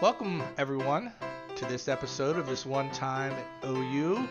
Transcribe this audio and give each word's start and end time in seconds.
Welcome, 0.00 0.42
everyone, 0.56 1.12
to 1.56 1.66
this 1.66 1.86
episode 1.86 2.38
of 2.38 2.46
This 2.46 2.64
One 2.64 2.90
Time 2.90 3.34
at 3.34 3.68
OU. 3.68 4.26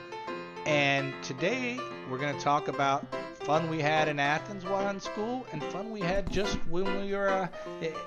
And 0.66 1.14
today 1.22 1.80
we're 2.09 2.17
going 2.17 2.35
to 2.35 2.42
talk 2.42 2.69
about 2.69 3.06
fun 3.35 3.69
we 3.69 3.79
had 3.79 4.08
in 4.08 4.19
Athens 4.19 4.66
while 4.66 4.90
in 4.90 5.00
school 5.00 5.45
and 5.51 5.63
fun 5.66 5.92
we 5.92 6.00
had 6.00 6.32
just 6.32 6.55
when 6.71 6.85
we 7.05 7.13
were 7.13 7.29
uh, 7.29 7.47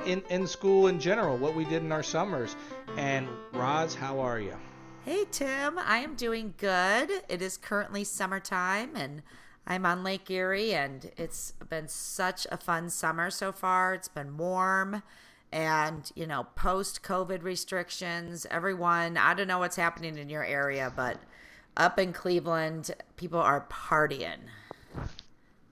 in, 0.04 0.24
in 0.28 0.44
school 0.48 0.88
in 0.88 0.98
general, 0.98 1.38
what 1.38 1.54
we 1.54 1.64
did 1.64 1.84
in 1.84 1.92
our 1.92 2.02
summers. 2.02 2.56
And 2.96 3.28
Roz, 3.52 3.94
how 3.94 4.18
are 4.18 4.40
you? 4.40 4.56
Hey, 5.04 5.24
Tim. 5.30 5.78
I 5.78 5.98
am 5.98 6.16
doing 6.16 6.54
good. 6.56 7.12
It 7.28 7.40
is 7.40 7.56
currently 7.56 8.02
summertime 8.02 8.96
and 8.96 9.22
I'm 9.68 9.86
on 9.86 10.02
Lake 10.02 10.28
Erie, 10.28 10.74
and 10.74 11.12
it's 11.16 11.52
been 11.68 11.86
such 11.86 12.48
a 12.50 12.56
fun 12.56 12.90
summer 12.90 13.30
so 13.30 13.52
far. 13.52 13.94
It's 13.94 14.08
been 14.08 14.36
warm 14.36 15.04
and 15.52 16.10
you 16.14 16.26
know 16.26 16.46
post 16.56 17.02
covid 17.02 17.42
restrictions 17.42 18.46
everyone 18.50 19.16
i 19.16 19.34
don't 19.34 19.46
know 19.46 19.58
what's 19.58 19.76
happening 19.76 20.16
in 20.16 20.28
your 20.28 20.44
area 20.44 20.92
but 20.96 21.18
up 21.76 21.98
in 21.98 22.12
cleveland 22.12 22.90
people 23.16 23.38
are 23.38 23.66
partying 23.70 24.38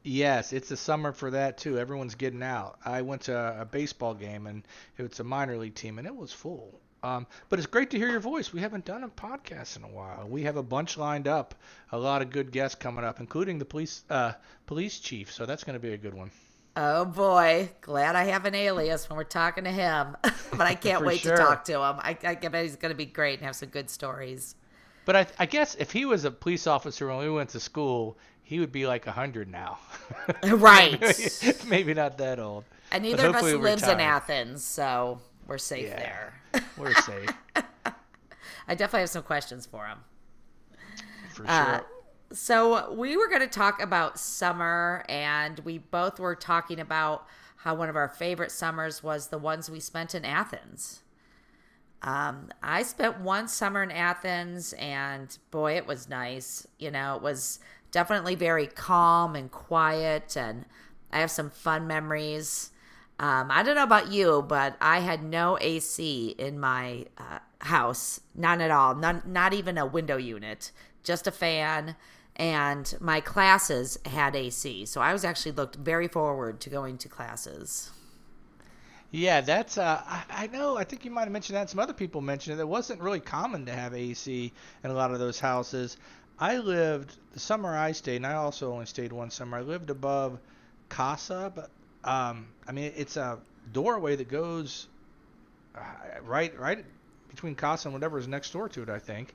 yes 0.02 0.52
it's 0.52 0.68
the 0.68 0.76
summer 0.76 1.12
for 1.12 1.30
that 1.30 1.56
too 1.56 1.78
everyone's 1.78 2.14
getting 2.14 2.42
out 2.42 2.78
i 2.84 3.00
went 3.00 3.22
to 3.22 3.60
a 3.60 3.64
baseball 3.64 4.14
game 4.14 4.46
and 4.46 4.62
it's 4.98 5.20
a 5.20 5.24
minor 5.24 5.56
league 5.56 5.74
team 5.74 5.98
and 5.98 6.06
it 6.06 6.14
was 6.14 6.32
full 6.32 6.78
um, 7.02 7.26
but 7.48 7.58
it's 7.58 7.66
great 7.66 7.90
to 7.90 7.96
hear 7.96 8.10
your 8.10 8.20
voice. 8.20 8.52
We 8.52 8.60
haven't 8.60 8.84
done 8.84 9.04
a 9.04 9.08
podcast 9.08 9.76
in 9.76 9.84
a 9.84 9.88
while. 9.88 10.26
We 10.28 10.42
have 10.42 10.56
a 10.56 10.62
bunch 10.62 10.98
lined 10.98 11.26
up, 11.26 11.54
a 11.92 11.98
lot 11.98 12.20
of 12.20 12.28
good 12.28 12.52
guests 12.52 12.74
coming 12.74 13.04
up, 13.04 13.20
including 13.20 13.58
the 13.58 13.64
police 13.64 14.04
uh, 14.10 14.32
police 14.66 14.98
chief. 14.98 15.32
So 15.32 15.46
that's 15.46 15.64
going 15.64 15.74
to 15.74 15.80
be 15.80 15.94
a 15.94 15.96
good 15.96 16.12
one. 16.12 16.30
Oh 16.82 17.04
boy, 17.04 17.68
glad 17.82 18.16
I 18.16 18.24
have 18.24 18.46
an 18.46 18.54
alias 18.54 19.10
when 19.10 19.18
we're 19.18 19.24
talking 19.24 19.64
to 19.64 19.70
him. 19.70 20.16
but 20.22 20.62
I 20.62 20.74
can't 20.80 21.04
wait 21.04 21.20
sure. 21.20 21.36
to 21.36 21.42
talk 21.42 21.64
to 21.66 21.74
him. 21.74 21.96
I, 21.98 22.16
I 22.24 22.34
bet 22.36 22.62
he's 22.62 22.76
going 22.76 22.90
to 22.90 22.96
be 22.96 23.04
great 23.04 23.38
and 23.38 23.44
have 23.44 23.54
some 23.54 23.68
good 23.68 23.90
stories. 23.90 24.54
But 25.04 25.14
I, 25.14 25.26
I 25.38 25.44
guess 25.44 25.74
if 25.74 25.92
he 25.92 26.06
was 26.06 26.24
a 26.24 26.30
police 26.30 26.66
officer 26.66 27.06
when 27.06 27.18
we 27.18 27.28
went 27.28 27.50
to 27.50 27.60
school, 27.60 28.16
he 28.42 28.60
would 28.60 28.72
be 28.72 28.86
like 28.86 29.06
a 29.06 29.12
hundred 29.12 29.50
now. 29.50 29.78
right. 30.42 30.98
maybe, 30.98 31.58
maybe, 31.68 31.92
not 31.92 32.16
that 32.16 32.38
old. 32.38 32.64
And 32.92 33.02
neither 33.02 33.26
of 33.26 33.34
us 33.34 33.42
lives 33.42 33.86
in 33.86 34.00
Athens, 34.00 34.64
so 34.64 35.20
we're 35.46 35.58
safe 35.58 35.88
yeah, 35.88 35.96
there. 36.52 36.62
we're 36.78 36.94
safe. 36.94 37.28
I 38.66 38.74
definitely 38.74 39.00
have 39.00 39.10
some 39.10 39.22
questions 39.22 39.66
for 39.66 39.86
him. 39.86 39.98
For 41.28 41.44
sure. 41.44 41.46
Uh, 41.46 41.80
so 42.32 42.92
we 42.92 43.16
were 43.16 43.28
going 43.28 43.40
to 43.40 43.48
talk 43.48 43.82
about 43.82 44.18
summer, 44.18 45.04
and 45.08 45.58
we 45.60 45.78
both 45.78 46.20
were 46.20 46.36
talking 46.36 46.78
about 46.78 47.26
how 47.56 47.74
one 47.74 47.88
of 47.88 47.96
our 47.96 48.08
favorite 48.08 48.52
summers 48.52 49.02
was 49.02 49.28
the 49.28 49.38
ones 49.38 49.70
we 49.70 49.80
spent 49.80 50.14
in 50.14 50.24
Athens. 50.24 51.02
Um, 52.02 52.50
I 52.62 52.82
spent 52.82 53.20
one 53.20 53.48
summer 53.48 53.82
in 53.82 53.90
Athens, 53.90 54.72
and 54.74 55.36
boy, 55.50 55.76
it 55.76 55.86
was 55.86 56.08
nice. 56.08 56.66
You 56.78 56.90
know, 56.90 57.16
it 57.16 57.22
was 57.22 57.58
definitely 57.90 58.36
very 58.36 58.66
calm 58.66 59.34
and 59.34 59.50
quiet, 59.50 60.36
and 60.36 60.64
I 61.12 61.18
have 61.20 61.30
some 61.30 61.50
fun 61.50 61.86
memories. 61.86 62.70
Um, 63.18 63.50
I 63.50 63.62
don't 63.62 63.74
know 63.74 63.82
about 63.82 64.10
you, 64.10 64.42
but 64.48 64.76
I 64.80 65.00
had 65.00 65.22
no 65.22 65.58
AC 65.60 66.34
in 66.38 66.58
my 66.58 67.06
uh, 67.18 67.40
house, 67.58 68.20
none 68.34 68.62
at 68.62 68.70
all, 68.70 68.94
none, 68.94 69.22
not 69.26 69.52
even 69.52 69.76
a 69.76 69.84
window 69.84 70.16
unit, 70.16 70.72
just 71.02 71.26
a 71.26 71.30
fan 71.30 71.96
and 72.40 72.96
my 73.00 73.20
classes 73.20 73.98
had 74.06 74.34
AC. 74.34 74.86
So 74.86 75.02
I 75.02 75.12
was 75.12 75.26
actually 75.26 75.52
looked 75.52 75.76
very 75.76 76.08
forward 76.08 76.58
to 76.62 76.70
going 76.70 76.96
to 76.96 77.08
classes. 77.08 77.90
Yeah, 79.10 79.42
that's 79.42 79.76
uh, 79.76 80.00
I, 80.06 80.24
I 80.30 80.46
know. 80.46 80.78
I 80.78 80.84
think 80.84 81.04
you 81.04 81.10
might 81.10 81.24
have 81.24 81.32
mentioned 81.32 81.56
that. 81.56 81.68
Some 81.68 81.80
other 81.80 81.92
people 81.92 82.22
mentioned 82.22 82.58
it. 82.58 82.62
It 82.62 82.68
wasn't 82.68 83.02
really 83.02 83.20
common 83.20 83.66
to 83.66 83.72
have 83.72 83.92
AC 83.92 84.52
in 84.82 84.90
a 84.90 84.94
lot 84.94 85.10
of 85.10 85.18
those 85.18 85.38
houses. 85.38 85.98
I 86.38 86.56
lived 86.56 87.18
the 87.34 87.40
summer 87.40 87.76
I 87.76 87.92
stayed, 87.92 88.16
and 88.16 88.26
I 88.26 88.34
also 88.34 88.72
only 88.72 88.86
stayed 88.86 89.12
one 89.12 89.30
summer. 89.30 89.58
I 89.58 89.60
lived 89.60 89.90
above 89.90 90.38
Casa, 90.88 91.52
but 91.54 91.68
um, 92.04 92.46
I 92.66 92.72
mean 92.72 92.90
it's 92.96 93.18
a 93.18 93.38
doorway 93.72 94.16
that 94.16 94.28
goes 94.28 94.86
uh, 95.74 95.80
right 96.22 96.58
right 96.58 96.86
between 97.28 97.54
Casa 97.54 97.88
and 97.88 97.92
whatever 97.92 98.18
is 98.18 98.26
next 98.26 98.50
door 98.52 98.70
to 98.70 98.82
it, 98.82 98.88
I 98.88 98.98
think. 98.98 99.34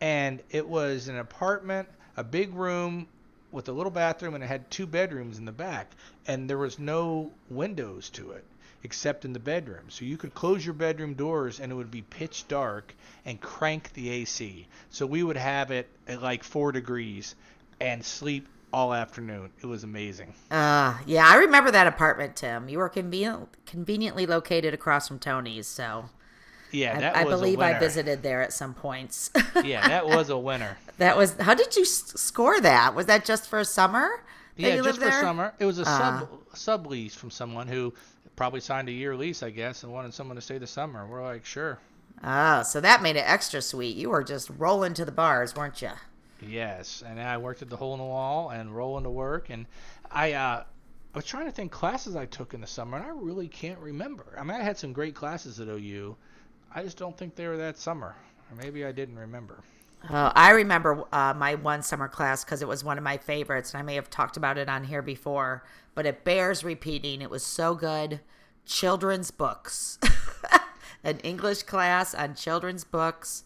And 0.00 0.42
it 0.50 0.66
was 0.66 1.06
an 1.06 1.18
apartment 1.18 1.88
a 2.16 2.24
big 2.24 2.54
room 2.54 3.06
with 3.50 3.68
a 3.68 3.72
little 3.72 3.90
bathroom 3.90 4.34
and 4.34 4.42
it 4.42 4.46
had 4.46 4.70
two 4.70 4.86
bedrooms 4.86 5.38
in 5.38 5.44
the 5.44 5.52
back 5.52 5.92
and 6.26 6.48
there 6.48 6.58
was 6.58 6.78
no 6.78 7.30
windows 7.50 8.10
to 8.10 8.30
it 8.32 8.44
except 8.84 9.24
in 9.24 9.32
the 9.32 9.38
bedroom. 9.38 9.84
So 9.88 10.04
you 10.04 10.16
could 10.16 10.34
close 10.34 10.64
your 10.64 10.74
bedroom 10.74 11.14
doors 11.14 11.60
and 11.60 11.70
it 11.70 11.74
would 11.74 11.90
be 11.90 12.02
pitch 12.02 12.48
dark 12.48 12.94
and 13.24 13.40
crank 13.40 13.92
the 13.92 14.10
AC. 14.10 14.66
So 14.90 15.06
we 15.06 15.22
would 15.22 15.36
have 15.36 15.70
it 15.70 15.88
at 16.08 16.22
like 16.22 16.42
4 16.42 16.72
degrees 16.72 17.34
and 17.80 18.04
sleep 18.04 18.48
all 18.72 18.94
afternoon. 18.94 19.50
It 19.62 19.66
was 19.66 19.84
amazing. 19.84 20.32
Uh, 20.50 20.98
yeah, 21.06 21.28
I 21.28 21.36
remember 21.36 21.70
that 21.70 21.86
apartment, 21.86 22.36
Tim. 22.36 22.68
You 22.68 22.78
were 22.78 22.88
convenient, 22.88 23.48
conveniently 23.66 24.26
located 24.26 24.72
across 24.74 25.06
from 25.06 25.18
Tony's, 25.18 25.66
so 25.66 26.06
yeah, 26.72 26.98
that 26.98 27.16
I, 27.16 27.20
I 27.20 27.24
believe 27.24 27.60
I 27.60 27.78
visited 27.78 28.22
there 28.22 28.42
at 28.42 28.52
some 28.52 28.74
points. 28.74 29.30
yeah, 29.64 29.86
that 29.86 30.06
was 30.06 30.30
a 30.30 30.38
winner. 30.38 30.76
That 30.98 31.16
was. 31.16 31.34
How 31.40 31.54
did 31.54 31.74
you 31.74 31.84
score 31.84 32.60
that? 32.60 32.94
Was 32.94 33.06
that 33.06 33.24
just 33.24 33.48
for 33.48 33.58
a 33.58 33.64
summer? 33.64 34.22
Yeah, 34.56 34.76
just 34.82 35.00
for 35.00 35.10
summer. 35.10 35.52
It 35.58 35.64
was 35.64 35.80
a 35.80 35.88
uh, 35.88 36.26
sub 36.54 36.84
sublease 36.84 37.12
from 37.12 37.30
someone 37.30 37.66
who 37.66 37.92
probably 38.36 38.60
signed 38.60 38.88
a 38.88 38.92
year 38.92 39.16
lease, 39.16 39.42
I 39.42 39.50
guess, 39.50 39.82
and 39.82 39.92
wanted 39.92 40.14
someone 40.14 40.36
to 40.36 40.42
stay 40.42 40.58
the 40.58 40.66
summer. 40.66 41.06
We're 41.06 41.22
like, 41.22 41.44
sure. 41.44 41.78
Oh, 42.22 42.62
so 42.62 42.80
that 42.80 43.02
made 43.02 43.16
it 43.16 43.24
extra 43.26 43.60
sweet. 43.62 43.96
You 43.96 44.10
were 44.10 44.22
just 44.22 44.50
rolling 44.50 44.94
to 44.94 45.04
the 45.04 45.10
bars, 45.10 45.56
weren't 45.56 45.82
you? 45.82 45.90
Yes, 46.40 47.02
and 47.06 47.20
I 47.20 47.38
worked 47.38 47.62
at 47.62 47.70
the 47.70 47.76
hole 47.76 47.94
in 47.94 47.98
the 47.98 48.04
wall 48.04 48.50
and 48.50 48.74
rolling 48.74 49.04
to 49.04 49.10
work, 49.10 49.50
and 49.50 49.66
I 50.10 50.32
uh, 50.32 50.64
I 51.14 51.18
was 51.18 51.24
trying 51.24 51.46
to 51.46 51.52
think 51.52 51.72
classes 51.72 52.16
I 52.16 52.26
took 52.26 52.54
in 52.54 52.60
the 52.60 52.66
summer, 52.66 52.96
and 52.96 53.06
I 53.06 53.10
really 53.10 53.48
can't 53.48 53.78
remember. 53.78 54.34
I 54.38 54.42
mean, 54.42 54.58
I 54.58 54.62
had 54.62 54.78
some 54.78 54.92
great 54.92 55.14
classes 55.14 55.60
at 55.60 55.68
OU, 55.68 56.16
I 56.74 56.82
just 56.82 56.96
don't 56.96 57.16
think 57.16 57.34
they 57.34 57.46
were 57.46 57.56
that 57.58 57.78
summer. 57.78 58.14
Or 58.50 58.56
maybe 58.56 58.84
I 58.84 58.92
didn't 58.92 59.18
remember. 59.18 59.62
I 60.34 60.50
remember 60.50 61.04
uh, 61.12 61.32
my 61.34 61.54
one 61.54 61.82
summer 61.82 62.08
class 62.08 62.44
because 62.44 62.60
it 62.60 62.68
was 62.68 62.82
one 62.82 62.98
of 62.98 63.04
my 63.04 63.18
favorites, 63.18 63.72
and 63.72 63.80
I 63.80 63.82
may 63.82 63.94
have 63.94 64.10
talked 64.10 64.36
about 64.36 64.58
it 64.58 64.68
on 64.68 64.84
here 64.84 65.02
before, 65.02 65.64
but 65.94 66.06
it 66.06 66.24
bears 66.24 66.64
repeating. 66.64 67.22
It 67.22 67.30
was 67.30 67.44
so 67.44 67.74
good. 67.74 68.20
Children's 68.64 69.30
books, 69.30 69.98
an 71.04 71.18
English 71.18 71.64
class 71.64 72.14
on 72.14 72.34
children's 72.34 72.84
books, 72.84 73.44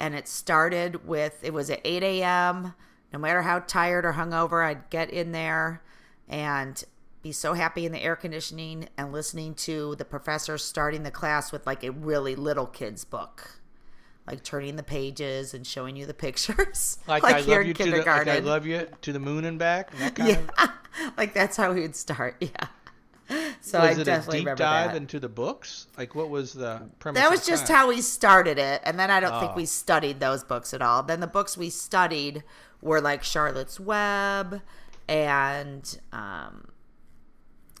and 0.00 0.14
it 0.14 0.28
started 0.28 1.06
with 1.06 1.38
it 1.42 1.52
was 1.52 1.70
at 1.70 1.80
8 1.84 2.02
a.m. 2.02 2.74
No 3.12 3.18
matter 3.18 3.42
how 3.42 3.60
tired 3.60 4.04
or 4.04 4.14
hungover, 4.14 4.64
I'd 4.64 4.90
get 4.90 5.10
in 5.10 5.32
there, 5.32 5.82
and 6.28 6.82
be 7.22 7.32
so 7.32 7.54
happy 7.54 7.84
in 7.84 7.92
the 7.92 8.02
air 8.02 8.16
conditioning 8.16 8.88
and 8.96 9.12
listening 9.12 9.54
to 9.54 9.94
the 9.96 10.04
professor 10.04 10.56
starting 10.58 11.02
the 11.02 11.10
class 11.10 11.52
with 11.52 11.66
like 11.66 11.82
a 11.82 11.90
really 11.90 12.36
little 12.36 12.66
kid's 12.66 13.04
book. 13.04 13.60
Like 14.26 14.44
turning 14.44 14.76
the 14.76 14.82
pages 14.82 15.54
and 15.54 15.66
showing 15.66 15.96
you 15.96 16.06
the 16.06 16.14
pictures. 16.14 16.98
Like, 17.08 17.22
like 17.22 17.36
I 17.36 17.40
here 17.40 17.62
in 17.62 17.72
kindergarten 17.72 18.26
the, 18.26 18.34
like 18.34 18.42
I 18.42 18.46
love 18.46 18.66
you 18.66 18.86
to 19.00 19.12
the 19.12 19.18
moon 19.18 19.44
and 19.44 19.58
back 19.58 19.90
and 19.98 20.18
yeah 20.28 20.40
of... 20.62 20.70
like 21.16 21.32
that's 21.32 21.56
how 21.56 21.72
he 21.72 21.80
would 21.80 21.96
start. 21.96 22.36
Yeah. 22.40 22.66
So 23.60 23.80
was 23.80 23.98
I 23.98 24.00
it 24.00 24.04
definitely 24.04 24.40
a 24.40 24.44
deep 24.44 24.56
dive 24.56 24.92
that. 24.92 24.96
into 24.96 25.18
the 25.18 25.28
books? 25.28 25.86
Like 25.96 26.14
what 26.14 26.30
was 26.30 26.52
the 26.52 26.88
premise 26.98 27.20
that 27.20 27.30
was 27.30 27.46
just 27.46 27.68
how 27.68 27.88
we 27.88 28.00
started 28.00 28.58
it 28.58 28.80
and 28.84 28.98
then 28.98 29.10
I 29.10 29.20
don't 29.20 29.34
oh. 29.34 29.40
think 29.40 29.56
we 29.56 29.66
studied 29.66 30.20
those 30.20 30.44
books 30.44 30.72
at 30.72 30.82
all. 30.82 31.02
Then 31.02 31.20
the 31.20 31.26
books 31.26 31.56
we 31.56 31.70
studied 31.70 32.44
were 32.80 33.00
like 33.00 33.24
Charlotte's 33.24 33.80
Web 33.80 34.60
and 35.08 35.98
um 36.12 36.68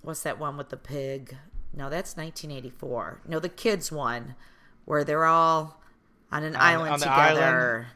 what's 0.02 0.22
that 0.22 0.38
one 0.38 0.56
with 0.56 0.70
the 0.70 0.76
pig? 0.76 1.36
No, 1.74 1.90
that's 1.90 2.16
1984. 2.16 3.22
No, 3.26 3.38
the 3.38 3.48
kids 3.48 3.92
one 3.92 4.34
where 4.84 5.04
they're 5.04 5.26
all 5.26 5.80
on 6.32 6.44
an 6.44 6.56
on, 6.56 6.62
island 6.62 6.92
on 6.92 6.98
together. 6.98 7.12
Island? 7.20 7.86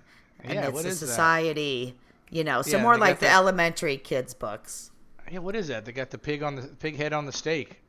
And 0.44 0.54
yeah, 0.54 0.68
it's 0.68 0.84
a 0.84 0.94
society. 0.94 1.96
That? 2.30 2.36
You 2.36 2.44
know, 2.44 2.62
so 2.62 2.78
yeah, 2.78 2.82
more 2.82 2.96
like 2.96 3.20
the, 3.20 3.28
elementary 3.28 3.96
kids 3.98 4.34
books. 4.34 4.90
Yeah, 5.30 5.40
what 5.40 5.54
is 5.54 5.68
that? 5.68 5.84
They 5.84 5.92
got 5.92 6.10
the 6.10 6.18
pig 6.18 6.42
on 6.42 6.56
the 6.56 6.62
pig 6.62 6.96
head 6.96 7.12
on 7.12 7.26
the 7.26 7.32
stake. 7.32 7.80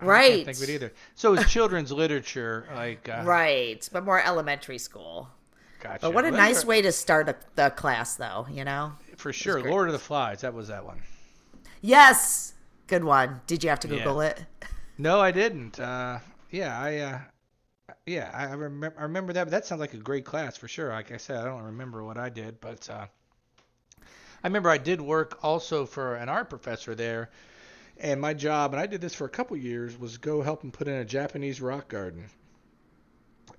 Right. 0.00 0.24
I 0.24 0.28
can't 0.28 0.44
think 0.44 0.56
of 0.58 0.62
it 0.64 0.70
either. 0.70 0.92
So 1.14 1.34
it's 1.34 1.50
children's 1.50 1.90
literature, 1.90 2.68
like 2.74 3.08
uh, 3.08 3.22
right, 3.24 3.88
but 3.92 4.04
more 4.04 4.22
elementary 4.22 4.78
school. 4.78 5.28
Gotcha. 5.80 5.98
But 6.00 6.14
what 6.14 6.24
a 6.24 6.30
nice 6.30 6.64
way 6.64 6.82
to 6.82 6.92
start 6.92 7.28
a, 7.28 7.36
the 7.54 7.70
class, 7.70 8.16
though. 8.16 8.46
You 8.50 8.64
know. 8.64 8.92
For 9.16 9.32
sure, 9.32 9.62
Lord 9.62 9.88
of 9.88 9.92
the 9.94 9.98
Flies. 9.98 10.42
That 10.42 10.52
was 10.52 10.68
that 10.68 10.84
one. 10.84 11.00
Yes, 11.80 12.54
Good 12.88 13.04
one. 13.04 13.40
Did 13.46 13.64
you 13.64 13.70
have 13.70 13.80
to 13.80 13.88
Google 13.88 14.22
yeah. 14.22 14.30
it? 14.30 14.44
No, 14.98 15.20
I 15.20 15.30
didn't. 15.30 15.78
Uh, 15.80 16.20
yeah, 16.50 16.78
I. 16.80 16.96
Uh, 16.98 17.20
yeah, 18.06 18.30
I 18.32 18.52
remember. 18.54 18.94
I 18.98 19.02
remember 19.02 19.32
that. 19.32 19.44
But 19.44 19.50
that 19.50 19.66
sounds 19.66 19.80
like 19.80 19.94
a 19.94 19.98
great 19.98 20.24
class 20.24 20.56
for 20.56 20.68
sure. 20.68 20.90
Like 20.90 21.12
I 21.12 21.16
said, 21.16 21.38
I 21.38 21.44
don't 21.44 21.64
remember 21.64 22.04
what 22.04 22.18
I 22.18 22.28
did, 22.28 22.60
but 22.60 22.88
uh, 22.90 23.06
I 24.42 24.46
remember 24.46 24.70
I 24.70 24.78
did 24.78 25.00
work 25.00 25.38
also 25.42 25.86
for 25.86 26.14
an 26.16 26.28
art 26.28 26.48
professor 26.50 26.94
there, 26.94 27.30
and 27.98 28.20
my 28.20 28.34
job, 28.34 28.72
and 28.72 28.80
I 28.80 28.86
did 28.86 29.00
this 29.00 29.14
for 29.14 29.24
a 29.24 29.30
couple 29.30 29.56
years, 29.56 29.98
was 29.98 30.18
go 30.18 30.42
help 30.42 30.62
him 30.62 30.70
put 30.72 30.88
in 30.88 30.94
a 30.94 31.04
Japanese 31.04 31.60
rock 31.60 31.88
garden. 31.88 32.30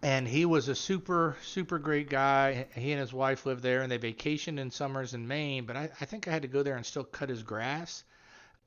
and 0.03 0.27
he 0.27 0.45
was 0.45 0.67
a 0.67 0.75
super 0.75 1.35
super 1.41 1.79
great 1.79 2.09
guy. 2.09 2.67
He 2.75 2.91
and 2.91 3.01
his 3.01 3.13
wife 3.13 3.45
lived 3.45 3.63
there, 3.63 3.81
and 3.81 3.91
they 3.91 3.97
vacationed 3.97 4.59
in 4.59 4.71
summers 4.71 5.13
in 5.13 5.27
Maine. 5.27 5.65
But 5.65 5.75
I, 5.77 5.89
I 5.99 6.05
think 6.05 6.27
I 6.27 6.31
had 6.31 6.43
to 6.43 6.47
go 6.47 6.63
there 6.63 6.75
and 6.75 6.85
still 6.85 7.03
cut 7.03 7.29
his 7.29 7.43
grass. 7.43 8.03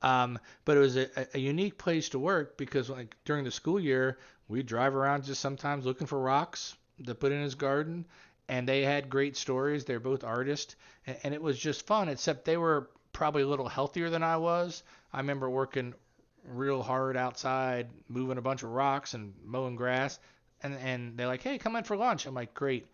Um, 0.03 0.39
but 0.65 0.77
it 0.77 0.81
was 0.81 0.97
a, 0.97 1.09
a 1.35 1.39
unique 1.39 1.79
place 1.79 2.09
to 2.11 2.19
work 2.19 2.57
because 2.57 2.89
like 2.89 3.17
during 3.25 3.45
the 3.45 3.51
school 3.51 3.79
year, 3.79 4.19
we 4.49 4.63
drive 4.63 4.95
around 4.95 5.25
just 5.25 5.41
sometimes 5.41 5.85
looking 5.85 6.07
for 6.07 6.19
rocks 6.19 6.77
to 7.05 7.15
put 7.15 7.33
in 7.33 7.43
his 7.43 7.55
garden, 7.55 8.07
and 8.49 8.69
they 8.69 8.83
had 8.83 9.11
great 9.11 9.37
stories. 9.37 9.85
They're 9.85 10.01
both 10.01 10.25
artists, 10.25 10.77
and, 11.07 11.17
and 11.23 11.35
it 11.35 11.43
was 11.43 11.59
just 11.59 11.87
fun. 11.87 12.09
Except 12.09 12.45
they 12.45 12.57
were 12.57 12.91
probably 13.13 13.43
a 13.43 13.49
little 13.49 13.69
healthier 13.69 14.11
than 14.11 14.23
I 14.23 14.37
was. 14.37 14.83
I 15.13 15.19
remember 15.19 15.51
working 15.51 15.95
real 16.45 16.83
hard 16.83 17.17
outside, 17.17 17.89
moving 18.09 18.39
a 18.39 18.43
bunch 18.43 18.63
of 18.63 18.71
rocks 18.71 19.15
and 19.15 19.35
mowing 19.45 19.77
grass 19.77 20.19
and 20.63 20.77
and 20.79 21.17
they're 21.17 21.27
like, 21.27 21.43
"Hey, 21.43 21.59
come 21.59 21.77
in 21.77 21.85
for 21.85 21.97
lunch." 21.97 22.27
I'm 22.27 22.35
like, 22.35 22.55
"Great." 22.55 22.87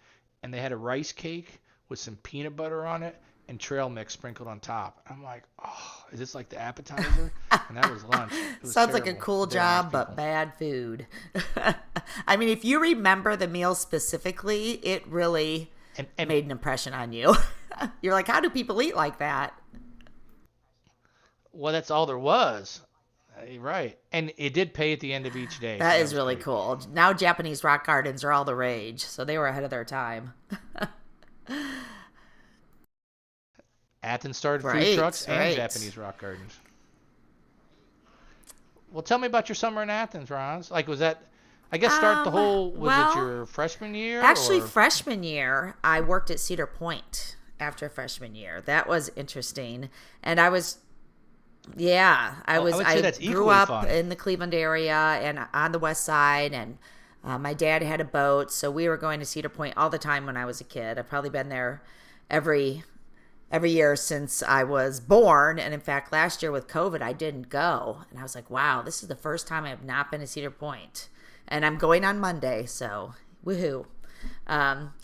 And 0.42 0.52
they 0.52 0.60
had 0.60 0.72
a 0.72 0.76
rice 0.76 1.12
cake 1.12 1.60
with 1.88 1.98
some 1.98 2.16
peanut 2.16 2.56
butter 2.56 2.86
on 2.86 3.02
it 3.02 3.20
and 3.48 3.60
trail 3.60 3.88
mix 3.88 4.12
sprinkled 4.12 4.48
on 4.48 4.60
top. 4.60 5.00
I'm 5.08 5.22
like, 5.22 5.44
"Oh, 5.64 6.04
is 6.12 6.18
this 6.18 6.34
like 6.34 6.48
the 6.48 6.60
appetizer?" 6.60 7.32
and 7.68 7.76
that 7.76 7.90
was 7.90 8.04
lunch. 8.04 8.32
Was 8.62 8.72
Sounds 8.72 8.90
terrible. 8.90 9.06
like 9.06 9.06
a 9.06 9.20
cool 9.20 9.46
They're 9.46 9.60
job, 9.60 9.92
but 9.92 10.16
bad 10.16 10.54
food. 10.58 11.06
I 12.26 12.36
mean, 12.36 12.48
if 12.48 12.64
you 12.64 12.80
remember 12.80 13.36
the 13.36 13.48
meal 13.48 13.74
specifically, 13.74 14.72
it 14.84 15.06
really 15.06 15.70
and, 15.96 16.06
and, 16.18 16.28
made 16.28 16.44
an 16.44 16.50
impression 16.50 16.92
on 16.92 17.12
you. 17.12 17.34
You're 18.02 18.14
like, 18.14 18.26
"How 18.26 18.40
do 18.40 18.50
people 18.50 18.80
eat 18.82 18.96
like 18.96 19.18
that?" 19.18 19.54
Well, 21.52 21.72
that's 21.72 21.90
all 21.90 22.06
there 22.06 22.18
was. 22.18 22.80
Uh, 23.36 23.58
right. 23.60 23.98
And 24.12 24.32
it 24.36 24.54
did 24.54 24.74
pay 24.74 24.92
at 24.92 25.00
the 25.00 25.12
end 25.12 25.26
of 25.26 25.36
each 25.36 25.58
day. 25.58 25.78
That 25.78 25.96
so 25.96 26.02
is 26.02 26.14
really 26.14 26.36
cool. 26.36 26.80
Now 26.92 27.12
Japanese 27.12 27.64
rock 27.64 27.86
gardens 27.86 28.24
are 28.24 28.32
all 28.32 28.44
the 28.44 28.54
rage, 28.54 29.04
so 29.04 29.24
they 29.24 29.38
were 29.38 29.46
ahead 29.46 29.64
of 29.64 29.70
their 29.70 29.84
time. 29.84 30.34
Athens 34.06 34.36
started 34.36 34.64
right, 34.64 34.84
food 34.84 34.98
trucks 34.98 35.28
right. 35.28 35.36
and 35.36 35.56
Japanese 35.56 35.96
rock 35.96 36.18
gardens. 36.20 36.58
Well, 38.92 39.02
tell 39.02 39.18
me 39.18 39.26
about 39.26 39.48
your 39.48 39.56
summer 39.56 39.82
in 39.82 39.90
Athens, 39.90 40.30
Roz. 40.30 40.70
Like, 40.70 40.86
was 40.86 41.00
that? 41.00 41.22
I 41.72 41.78
guess 41.78 41.92
start 41.92 42.18
um, 42.18 42.24
the 42.24 42.30
whole. 42.30 42.70
Was 42.70 42.88
well, 42.88 43.12
it 43.12 43.16
your 43.16 43.46
freshman 43.46 43.94
year? 43.94 44.20
Actually, 44.22 44.60
or? 44.60 44.66
freshman 44.66 45.24
year, 45.24 45.76
I 45.82 46.00
worked 46.00 46.30
at 46.30 46.38
Cedar 46.38 46.66
Point 46.66 47.36
after 47.58 47.88
freshman 47.88 48.36
year. 48.36 48.62
That 48.62 48.88
was 48.88 49.10
interesting, 49.16 49.90
and 50.22 50.40
I 50.40 50.48
was 50.48 50.78
yeah, 51.76 52.36
I 52.44 52.60
was. 52.60 52.74
I, 52.74 52.98
I 52.98 53.10
grew 53.10 53.48
up 53.48 53.68
fun. 53.68 53.88
in 53.88 54.08
the 54.08 54.16
Cleveland 54.16 54.54
area 54.54 54.94
and 54.94 55.40
on 55.52 55.72
the 55.72 55.80
west 55.80 56.04
side, 56.04 56.52
and 56.52 56.78
uh, 57.24 57.38
my 57.38 57.54
dad 57.54 57.82
had 57.82 58.00
a 58.00 58.04
boat, 58.04 58.52
so 58.52 58.70
we 58.70 58.88
were 58.88 58.96
going 58.96 59.18
to 59.18 59.26
Cedar 59.26 59.48
Point 59.48 59.74
all 59.76 59.90
the 59.90 59.98
time 59.98 60.26
when 60.26 60.36
I 60.36 60.44
was 60.44 60.60
a 60.60 60.64
kid. 60.64 60.96
I've 60.96 61.08
probably 61.08 61.30
been 61.30 61.48
there 61.48 61.82
every 62.30 62.84
every 63.50 63.70
year 63.70 63.96
since 63.96 64.42
I 64.42 64.64
was 64.64 65.00
born. 65.00 65.58
And 65.58 65.72
in 65.72 65.80
fact, 65.80 66.12
last 66.12 66.42
year 66.42 66.52
with 66.52 66.68
COVID, 66.68 67.02
I 67.02 67.12
didn't 67.12 67.48
go, 67.48 67.98
and 68.10 68.18
I 68.18 68.22
was 68.22 68.34
like, 68.34 68.50
"Wow, 68.50 68.82
this 68.82 69.02
is 69.02 69.08
the 69.08 69.16
first 69.16 69.46
time 69.46 69.64
I 69.64 69.70
have 69.70 69.84
not 69.84 70.10
been 70.10 70.20
to 70.20 70.26
Cedar 70.26 70.50
Point." 70.50 71.08
And 71.48 71.64
I'm 71.64 71.78
going 71.78 72.04
on 72.04 72.18
Monday, 72.18 72.66
so 72.66 73.14
woohoo! 73.44 73.86
Um, 74.46 74.94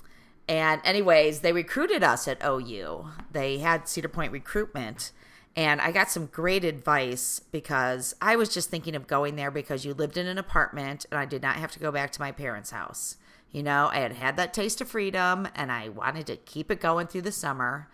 and 0.48 0.80
anyways, 0.84 1.40
they 1.40 1.52
recruited 1.52 2.02
us 2.02 2.26
at 2.26 2.44
OU. 2.44 3.06
They 3.30 3.58
had 3.58 3.88
Cedar 3.88 4.08
Point 4.08 4.32
recruitment 4.32 5.12
and 5.54 5.80
I 5.80 5.92
got 5.92 6.10
some 6.10 6.26
great 6.26 6.64
advice 6.64 7.40
because 7.50 8.14
I 8.22 8.36
was 8.36 8.48
just 8.48 8.70
thinking 8.70 8.94
of 8.94 9.06
going 9.06 9.36
there 9.36 9.50
because 9.50 9.84
you 9.84 9.92
lived 9.92 10.16
in 10.16 10.26
an 10.26 10.38
apartment 10.38 11.04
and 11.10 11.20
I 11.20 11.26
did 11.26 11.42
not 11.42 11.56
have 11.56 11.72
to 11.72 11.78
go 11.78 11.92
back 11.92 12.10
to 12.12 12.20
my 12.20 12.32
parents' 12.32 12.70
house. 12.70 13.16
You 13.50 13.62
know, 13.62 13.90
I 13.92 13.98
had 13.98 14.12
had 14.12 14.36
that 14.38 14.54
taste 14.54 14.80
of 14.80 14.88
freedom 14.88 15.46
and 15.54 15.70
I 15.70 15.90
wanted 15.90 16.26
to 16.28 16.36
keep 16.36 16.70
it 16.70 16.80
going 16.80 17.06
through 17.06 17.22
the 17.22 17.32
summer. 17.32 17.88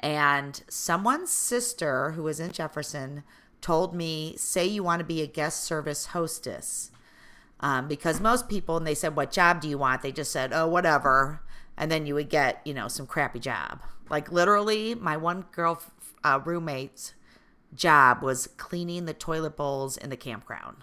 And 0.00 0.62
someone's 0.68 1.30
sister 1.30 2.12
who 2.12 2.22
was 2.24 2.40
in 2.40 2.52
Jefferson 2.52 3.22
told 3.60 3.94
me, 3.94 4.34
say 4.36 4.66
you 4.66 4.82
want 4.82 5.00
to 5.00 5.06
be 5.06 5.22
a 5.22 5.26
guest 5.26 5.64
service 5.64 6.06
hostess. 6.06 6.90
Um, 7.60 7.88
because 7.88 8.20
most 8.20 8.48
people, 8.48 8.76
and 8.76 8.86
they 8.86 8.94
said, 8.94 9.16
what 9.16 9.32
job 9.32 9.60
do 9.60 9.68
you 9.68 9.78
want? 9.78 10.02
They 10.02 10.12
just 10.12 10.32
said, 10.32 10.52
oh, 10.52 10.68
whatever. 10.68 11.40
And 11.76 11.90
then 11.90 12.04
you 12.04 12.14
would 12.14 12.28
get, 12.28 12.60
you 12.64 12.74
know, 12.74 12.88
some 12.88 13.06
crappy 13.06 13.38
job. 13.38 13.80
Like 14.10 14.30
literally, 14.30 14.94
my 14.94 15.16
one 15.16 15.46
girl 15.50 15.82
uh, 16.22 16.40
roommate's 16.44 17.14
job 17.74 18.22
was 18.22 18.46
cleaning 18.46 19.06
the 19.06 19.14
toilet 19.14 19.56
bowls 19.56 19.96
in 19.96 20.10
the 20.10 20.16
campground. 20.16 20.76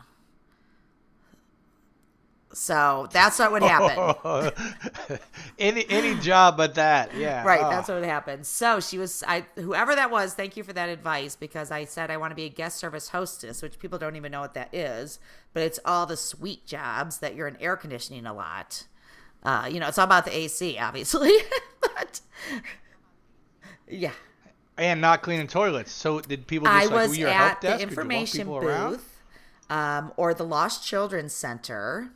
So 2.54 3.08
that's 3.12 3.40
not 3.40 3.52
what 3.52 3.62
would 3.62 3.70
happen. 3.70 5.20
any 5.60 5.86
any 5.90 6.16
job 6.20 6.58
but 6.58 6.76
that, 6.76 7.16
yeah. 7.16 7.44
Right, 7.46 7.62
oh. 7.64 7.70
that's 7.70 7.88
what 7.88 7.96
would 7.96 8.08
happen. 8.08 8.44
So 8.44 8.80
she 8.80 8.98
was, 8.98 9.24
I 9.28 9.46
whoever 9.56 9.96
that 9.96 10.12
was. 10.12 10.34
Thank 10.34 10.58
you 10.58 10.64
for 10.64 10.74
that 10.74 10.90
advice 10.90 11.36
because 11.36 11.72
I 11.72 11.86
said 11.86 12.12
I 12.12 12.18
want 12.18 12.32
to 12.32 12.36
be 12.36 12.46
a 12.46 12.50
guest 12.50 12.78
service 12.78 13.10
hostess, 13.10 13.62
which 13.62 13.80
people 13.80 13.98
don't 13.98 14.16
even 14.16 14.32
know 14.32 14.42
what 14.42 14.54
that 14.54 14.74
is. 14.74 15.20
But 15.54 15.64
it's 15.64 15.80
all 15.86 16.06
the 16.06 16.18
sweet 16.18 16.66
jobs 16.66 17.20
that 17.20 17.36
you're 17.36 17.48
in 17.48 17.58
air 17.58 17.76
conditioning 17.76 18.26
a 18.26 18.34
lot. 18.34 18.86
Uh, 19.44 19.68
you 19.72 19.80
know, 19.80 19.88
it's 19.88 19.98
all 19.98 20.06
about 20.06 20.26
the 20.26 20.36
AC, 20.36 20.78
obviously. 20.78 21.32
but 21.82 22.22
yeah, 23.88 24.12
and 24.78 25.02
not 25.02 25.22
cleaning 25.22 25.48
toilets. 25.48 25.92
So 25.92 26.20
did 26.20 26.48
people 26.48 26.68
just 26.68 26.76
I 26.76 26.86
like, 26.86 27.10
was 27.10 27.20
at 27.20 27.62
the 27.62 27.80
information 27.80 28.48
booth 28.48 29.22
um, 29.70 30.12
or 30.18 30.34
the 30.34 30.44
Lost 30.44 30.86
Children's 30.86 31.34
Center 31.34 32.12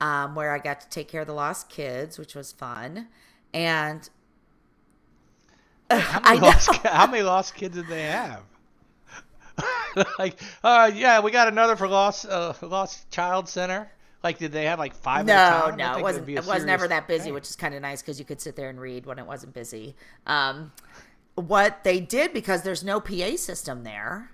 um, 0.00 0.34
where 0.34 0.52
I 0.52 0.58
got 0.58 0.80
to 0.80 0.88
take 0.88 1.08
care 1.08 1.20
of 1.20 1.26
the 1.26 1.34
lost 1.34 1.68
kids, 1.68 2.18
which 2.18 2.34
was 2.34 2.52
fun. 2.52 3.08
And 3.52 4.08
how, 5.90 6.20
many 6.20 6.40
lost, 6.46 6.74
how 6.84 7.06
many 7.06 7.22
lost 7.22 7.54
kids 7.54 7.76
did 7.76 7.88
they 7.88 8.02
have? 8.02 8.42
like, 10.18 10.40
uh, 10.64 10.90
yeah, 10.94 11.20
we 11.20 11.30
got 11.30 11.48
another 11.48 11.76
for 11.76 11.88
lost 11.88 12.26
uh, 12.26 12.54
lost 12.62 13.10
child 13.10 13.48
center. 13.48 13.90
Like, 14.22 14.38
did 14.38 14.52
they 14.52 14.64
have 14.64 14.78
like 14.78 14.94
five? 14.94 15.26
No, 15.26 15.74
no, 15.76 15.96
it 15.96 16.02
wasn't. 16.02 16.28
It 16.28 16.46
was 16.46 16.64
never 16.64 16.86
that 16.88 17.08
busy, 17.08 17.24
thing. 17.24 17.34
which 17.34 17.48
is 17.48 17.56
kind 17.56 17.74
of 17.74 17.82
nice 17.82 18.02
because 18.02 18.18
you 18.18 18.24
could 18.24 18.40
sit 18.40 18.56
there 18.56 18.68
and 18.68 18.80
read 18.80 19.06
when 19.06 19.18
it 19.18 19.26
wasn't 19.26 19.54
busy. 19.54 19.96
Um, 20.26 20.72
what 21.34 21.84
they 21.84 22.00
did 22.00 22.32
because 22.32 22.62
there's 22.62 22.84
no 22.84 23.00
PA 23.00 23.36
system 23.36 23.84
there. 23.84 24.30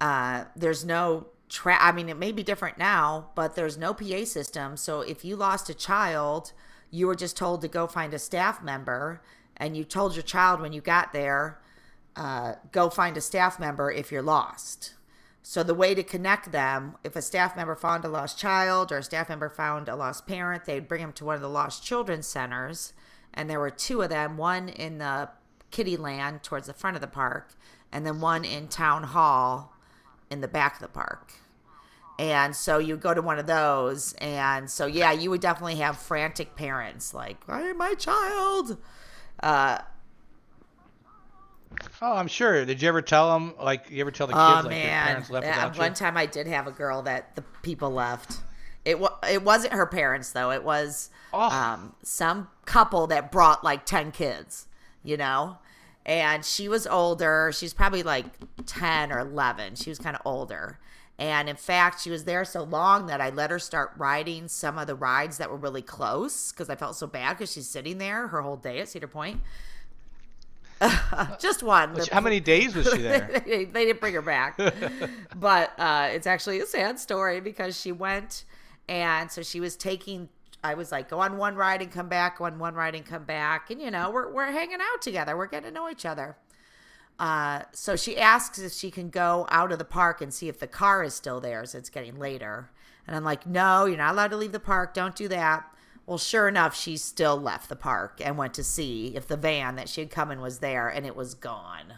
Uh, 0.00 0.44
there's 0.54 0.84
no 0.84 1.28
tra- 1.48 1.78
I 1.80 1.92
mean, 1.92 2.08
it 2.08 2.16
may 2.16 2.32
be 2.32 2.42
different 2.42 2.78
now, 2.78 3.30
but 3.34 3.54
there's 3.54 3.78
no 3.78 3.94
PA 3.94 4.24
system. 4.24 4.76
So 4.76 5.00
if 5.00 5.24
you 5.24 5.36
lost 5.36 5.70
a 5.70 5.74
child, 5.74 6.52
you 6.90 7.06
were 7.06 7.14
just 7.14 7.36
told 7.36 7.60
to 7.62 7.68
go 7.68 7.86
find 7.86 8.14
a 8.14 8.18
staff 8.18 8.62
member, 8.62 9.22
and 9.56 9.76
you 9.76 9.84
told 9.84 10.14
your 10.14 10.22
child 10.22 10.60
when 10.60 10.72
you 10.72 10.80
got 10.80 11.12
there, 11.12 11.60
uh, 12.14 12.54
go 12.72 12.88
find 12.88 13.16
a 13.16 13.20
staff 13.20 13.58
member 13.58 13.90
if 13.90 14.10
you're 14.10 14.22
lost. 14.22 14.94
So 15.42 15.62
the 15.62 15.74
way 15.74 15.94
to 15.94 16.02
connect 16.02 16.50
them, 16.50 16.96
if 17.04 17.14
a 17.14 17.22
staff 17.22 17.54
member 17.54 17.76
found 17.76 18.04
a 18.04 18.08
lost 18.08 18.38
child 18.38 18.90
or 18.90 18.98
a 18.98 19.02
staff 19.02 19.28
member 19.28 19.48
found 19.48 19.88
a 19.88 19.94
lost 19.94 20.26
parent, 20.26 20.64
they'd 20.64 20.88
bring 20.88 21.02
them 21.02 21.12
to 21.12 21.24
one 21.24 21.36
of 21.36 21.40
the 21.40 21.48
lost 21.48 21.84
children's 21.84 22.26
centers, 22.26 22.92
and 23.32 23.48
there 23.48 23.60
were 23.60 23.70
two 23.70 24.02
of 24.02 24.10
them, 24.10 24.36
one 24.36 24.68
in 24.68 24.98
the 24.98 25.28
Kitty 25.70 25.96
Land 25.96 26.42
towards 26.42 26.66
the 26.66 26.72
front 26.72 26.96
of 26.96 27.00
the 27.00 27.06
park, 27.06 27.54
and 27.92 28.04
then 28.04 28.20
one 28.20 28.44
in 28.44 28.66
Town 28.66 29.04
Hall 29.04 29.75
in 30.30 30.40
the 30.40 30.48
back 30.48 30.74
of 30.76 30.82
the 30.82 30.88
park. 30.88 31.32
And 32.18 32.56
so 32.56 32.78
you 32.78 32.96
go 32.96 33.12
to 33.12 33.20
one 33.20 33.38
of 33.38 33.46
those, 33.46 34.14
and 34.14 34.70
so 34.70 34.86
yeah, 34.86 35.12
you 35.12 35.28
would 35.30 35.42
definitely 35.42 35.76
have 35.76 35.98
frantic 35.98 36.56
parents 36.56 37.12
like, 37.12 37.36
"Hey, 37.46 37.74
my 37.74 37.92
child." 37.94 38.78
Uh, 39.42 39.80
oh, 42.00 42.14
I'm 42.14 42.28
sure. 42.28 42.64
Did 42.64 42.80
you 42.80 42.88
ever 42.88 43.02
tell 43.02 43.32
them? 43.32 43.54
Like, 43.60 43.90
you 43.90 44.00
ever 44.00 44.10
tell 44.10 44.26
the 44.26 44.32
kids? 44.32 44.42
Oh 44.42 44.60
like, 44.60 44.70
man, 44.70 45.06
parents 45.06 45.30
left 45.30 45.46
yeah, 45.46 45.76
one 45.76 45.90
you? 45.90 45.94
time 45.94 46.16
I 46.16 46.24
did 46.24 46.46
have 46.46 46.66
a 46.66 46.72
girl 46.72 47.02
that 47.02 47.36
the 47.36 47.42
people 47.62 47.90
left. 47.90 48.38
It 48.86 48.98
was 48.98 49.12
it 49.28 49.42
wasn't 49.42 49.74
her 49.74 49.86
parents 49.86 50.30
though. 50.32 50.52
It 50.52 50.64
was 50.64 51.10
oh. 51.34 51.50
um, 51.50 51.94
some 52.02 52.48
couple 52.64 53.08
that 53.08 53.30
brought 53.30 53.62
like 53.62 53.84
ten 53.84 54.10
kids. 54.10 54.68
You 55.02 55.18
know, 55.18 55.58
and 56.06 56.44
she 56.44 56.68
was 56.68 56.86
older. 56.86 57.50
She's 57.52 57.74
probably 57.74 58.04
like 58.04 58.26
10 58.64 59.12
or 59.12 59.18
11. 59.18 59.74
She 59.74 59.90
was 59.90 59.98
kind 59.98 60.14
of 60.14 60.22
older. 60.24 60.78
And 61.18 61.48
in 61.48 61.56
fact, 61.56 62.00
she 62.00 62.10
was 62.10 62.24
there 62.24 62.44
so 62.44 62.62
long 62.62 63.06
that 63.06 63.20
I 63.20 63.30
let 63.30 63.50
her 63.50 63.58
start 63.58 63.92
riding 63.96 64.48
some 64.48 64.78
of 64.78 64.86
the 64.86 64.94
rides 64.94 65.38
that 65.38 65.50
were 65.50 65.56
really 65.56 65.82
close 65.82 66.52
because 66.52 66.70
I 66.70 66.76
felt 66.76 66.94
so 66.94 67.06
bad 67.08 67.36
because 67.36 67.52
she's 67.52 67.68
sitting 67.68 67.98
there 67.98 68.28
her 68.28 68.40
whole 68.42 68.56
day 68.56 68.78
at 68.78 68.88
Cedar 68.88 69.08
Point. 69.08 69.40
just 71.40 71.62
one. 71.62 71.98
How 72.12 72.20
many 72.20 72.38
days 72.38 72.74
was 72.74 72.88
she 72.88 72.98
there? 72.98 73.42
they, 73.46 73.64
didn't 73.64 73.98
bring 73.98 74.14
her 74.14 74.22
back. 74.22 74.60
but 75.36 75.72
uh, 75.78 76.10
it's 76.12 76.26
actually 76.26 76.60
a 76.60 76.66
sad 76.66 77.00
story 77.00 77.40
because 77.40 77.80
she 77.80 77.90
went 77.90 78.44
and 78.88 79.30
so 79.30 79.42
she 79.42 79.58
was 79.58 79.74
taking 79.74 80.28
I 80.66 80.74
was 80.74 80.92
like, 80.92 81.08
go 81.08 81.20
on 81.20 81.38
one 81.38 81.54
ride 81.54 81.80
and 81.80 81.90
come 81.90 82.08
back, 82.08 82.38
go 82.38 82.44
on 82.44 82.58
one 82.58 82.74
ride 82.74 82.94
and 82.94 83.04
come 83.04 83.24
back. 83.24 83.70
And, 83.70 83.80
you 83.80 83.90
know, 83.90 84.10
we're, 84.10 84.32
we're 84.32 84.50
hanging 84.50 84.80
out 84.80 85.00
together. 85.00 85.36
We're 85.36 85.46
getting 85.46 85.70
to 85.70 85.74
know 85.74 85.88
each 85.88 86.04
other. 86.04 86.36
Uh, 87.18 87.62
so 87.72 87.96
she 87.96 88.18
asks 88.18 88.58
if 88.58 88.72
she 88.72 88.90
can 88.90 89.08
go 89.08 89.46
out 89.50 89.72
of 89.72 89.78
the 89.78 89.84
park 89.84 90.20
and 90.20 90.34
see 90.34 90.48
if 90.48 90.58
the 90.58 90.66
car 90.66 91.02
is 91.02 91.14
still 91.14 91.40
there. 91.40 91.64
So 91.64 91.78
it's 91.78 91.88
getting 91.88 92.18
later. 92.18 92.70
And 93.06 93.16
I'm 93.16 93.24
like, 93.24 93.46
no, 93.46 93.86
you're 93.86 93.96
not 93.96 94.12
allowed 94.12 94.32
to 94.32 94.36
leave 94.36 94.52
the 94.52 94.60
park. 94.60 94.92
Don't 94.92 95.16
do 95.16 95.28
that. 95.28 95.64
Well, 96.04 96.18
sure 96.18 96.46
enough, 96.46 96.76
she 96.76 96.96
still 96.96 97.36
left 97.36 97.68
the 97.68 97.76
park 97.76 98.20
and 98.22 98.36
went 98.36 98.54
to 98.54 98.64
see 98.64 99.12
if 99.16 99.26
the 99.26 99.36
van 99.36 99.76
that 99.76 99.88
she 99.88 100.00
had 100.00 100.10
come 100.10 100.30
in 100.30 100.40
was 100.40 100.58
there, 100.60 100.88
and 100.88 101.04
it 101.04 101.16
was 101.16 101.34
gone. 101.34 101.94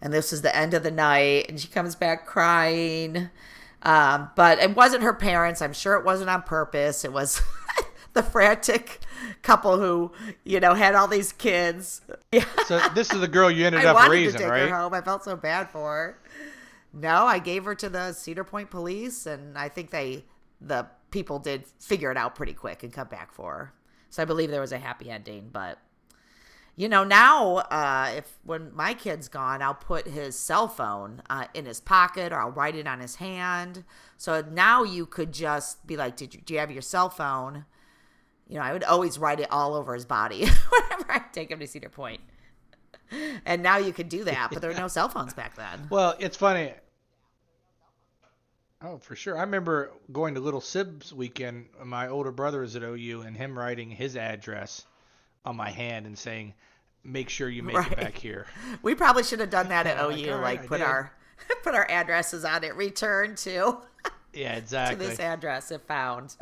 And 0.00 0.12
this 0.12 0.32
is 0.32 0.42
the 0.42 0.54
end 0.54 0.74
of 0.74 0.82
the 0.82 0.90
night, 0.90 1.46
and 1.48 1.58
she 1.58 1.66
comes 1.66 1.96
back 1.96 2.26
crying. 2.26 3.30
Um, 3.82 4.30
but 4.36 4.58
it 4.60 4.76
wasn't 4.76 5.02
her 5.02 5.12
parents. 5.12 5.60
I'm 5.60 5.72
sure 5.72 5.94
it 5.94 6.04
wasn't 6.04 6.30
on 6.30 6.42
purpose. 6.42 7.04
It 7.04 7.12
was 7.12 7.42
the 8.14 8.22
frantic 8.22 9.00
couple 9.42 9.78
who, 9.78 10.12
you 10.44 10.60
know, 10.60 10.74
had 10.74 10.94
all 10.94 11.06
these 11.08 11.32
kids. 11.32 12.00
Yeah. 12.32 12.44
So 12.66 12.80
this 12.94 13.12
is 13.12 13.20
the 13.20 13.28
girl 13.28 13.50
you 13.50 13.66
ended 13.66 13.80
I 13.84 13.90
up 13.90 13.96
wanted 13.96 14.10
raising, 14.10 14.32
to 14.32 14.38
take 14.38 14.50
right? 14.50 14.68
her 14.68 14.74
home. 14.74 14.94
I 14.94 15.00
felt 15.02 15.24
so 15.24 15.36
bad 15.36 15.70
for 15.70 15.92
her. 15.92 16.18
No, 16.92 17.26
I 17.26 17.40
gave 17.40 17.64
her 17.64 17.74
to 17.74 17.88
the 17.88 18.12
Cedar 18.12 18.44
Point 18.44 18.70
police, 18.70 19.26
and 19.26 19.58
I 19.58 19.68
think 19.68 19.90
they, 19.90 20.24
the 20.60 20.86
people 21.10 21.40
did 21.40 21.66
figure 21.80 22.10
it 22.10 22.16
out 22.16 22.34
pretty 22.34 22.52
quick 22.52 22.82
and 22.82 22.92
come 22.92 23.08
back 23.08 23.32
for 23.32 23.52
her. 23.52 23.72
So 24.10 24.22
I 24.22 24.26
believe 24.26 24.50
there 24.50 24.60
was 24.60 24.72
a 24.72 24.78
happy 24.78 25.10
ending. 25.10 25.50
But 25.52 25.78
you 26.76 26.88
know, 26.88 27.02
now 27.02 27.56
uh, 27.56 28.12
if 28.16 28.38
when 28.44 28.74
my 28.74 28.94
kid's 28.94 29.28
gone, 29.28 29.60
I'll 29.60 29.74
put 29.74 30.06
his 30.06 30.38
cell 30.38 30.68
phone 30.68 31.22
uh, 31.28 31.46
in 31.52 31.66
his 31.66 31.80
pocket 31.80 32.32
or 32.32 32.40
I'll 32.40 32.50
write 32.50 32.76
it 32.76 32.86
on 32.86 33.00
his 33.00 33.16
hand. 33.16 33.84
So 34.16 34.44
now 34.52 34.84
you 34.84 35.04
could 35.04 35.32
just 35.32 35.84
be 35.86 35.96
like, 35.96 36.16
"Did 36.16 36.34
you, 36.34 36.40
do 36.40 36.54
you 36.54 36.60
have 36.60 36.70
your 36.70 36.82
cell 36.82 37.10
phone?" 37.10 37.64
You 38.48 38.56
know, 38.56 38.62
I 38.62 38.72
would 38.72 38.84
always 38.84 39.18
write 39.18 39.40
it 39.40 39.48
all 39.50 39.74
over 39.74 39.94
his 39.94 40.04
body 40.04 40.40
whenever 40.70 41.12
I 41.12 41.22
take 41.32 41.50
him 41.50 41.58
to 41.60 41.66
Cedar 41.66 41.88
Point. 41.88 42.20
And 43.46 43.62
now 43.62 43.76
you 43.78 43.92
could 43.92 44.08
do 44.08 44.24
that, 44.24 44.48
but 44.50 44.60
there 44.60 44.70
were 44.70 44.76
no 44.76 44.88
cell 44.88 45.08
phones 45.08 45.34
back 45.34 45.54
then. 45.56 45.86
Well, 45.90 46.14
it's 46.18 46.36
funny. 46.36 46.72
Oh, 48.82 48.98
for 48.98 49.16
sure. 49.16 49.36
I 49.38 49.42
remember 49.42 49.92
going 50.12 50.34
to 50.34 50.40
Little 50.40 50.60
Sibs 50.60 51.12
weekend. 51.12 51.66
My 51.82 52.08
older 52.08 52.32
brother 52.32 52.62
is 52.62 52.76
at 52.76 52.82
OU, 52.82 53.22
and 53.22 53.36
him 53.36 53.58
writing 53.58 53.90
his 53.90 54.16
address 54.16 54.84
on 55.44 55.56
my 55.56 55.70
hand 55.70 56.06
and 56.06 56.18
saying, 56.18 56.52
"Make 57.02 57.30
sure 57.30 57.48
you 57.48 57.62
make 57.62 57.76
Right. 57.76 57.92
it 57.92 57.96
back 57.98 58.14
here." 58.14 58.46
We 58.82 58.94
probably 58.94 59.22
should 59.22 59.40
have 59.40 59.50
done 59.50 59.68
that 59.68 59.86
at 59.86 59.98
OU, 59.98 60.34
like 60.36 60.64
I 60.64 60.66
put 60.66 60.78
did. 60.78 60.86
our 60.86 61.12
put 61.62 61.74
our 61.74 61.90
addresses 61.90 62.44
on 62.44 62.62
it, 62.64 62.74
return 62.74 63.36
to 63.36 63.78
Yeah, 64.34 64.56
exactly 64.56 65.04
to 65.06 65.10
this 65.10 65.20
address 65.20 65.70
if 65.70 65.80
found. 65.82 66.36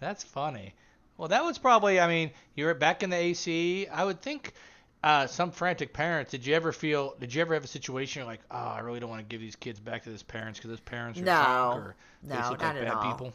That's 0.00 0.24
funny. 0.24 0.74
Well, 1.16 1.28
that 1.28 1.44
was 1.44 1.58
probably. 1.58 2.00
I 2.00 2.08
mean, 2.08 2.30
you 2.54 2.64
were 2.64 2.74
back 2.74 3.02
in 3.02 3.10
the 3.10 3.16
AC. 3.16 3.86
I 3.88 4.04
would 4.04 4.20
think. 4.20 4.54
Uh, 5.02 5.26
some 5.26 5.50
frantic 5.50 5.94
parents. 5.94 6.30
Did 6.30 6.44
you 6.44 6.54
ever 6.54 6.72
feel? 6.72 7.14
Did 7.18 7.32
you 7.34 7.40
ever 7.40 7.54
have 7.54 7.64
a 7.64 7.68
situation 7.68 8.20
you're 8.20 8.26
like, 8.26 8.42
oh, 8.50 8.56
I 8.56 8.80
really 8.80 9.00
don't 9.00 9.08
want 9.08 9.20
to 9.20 9.26
give 9.26 9.40
these 9.40 9.56
kids 9.56 9.80
back 9.80 10.02
to 10.04 10.10
those 10.10 10.22
parents 10.22 10.58
because 10.58 10.68
those 10.68 10.80
parents 10.80 11.18
are 11.18 11.24
No. 11.24 11.72
or 11.74 11.96
they 12.22 12.34
No, 12.34 12.40
just 12.40 12.50
look 12.50 12.60
not 12.60 12.74
like 12.74 12.82
at 12.82 12.88
bad 12.88 12.96
all. 12.96 13.12
people? 13.12 13.32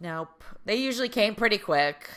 nope. 0.00 0.44
They 0.64 0.76
usually 0.76 1.08
came 1.08 1.34
pretty 1.34 1.58
quick. 1.58 2.08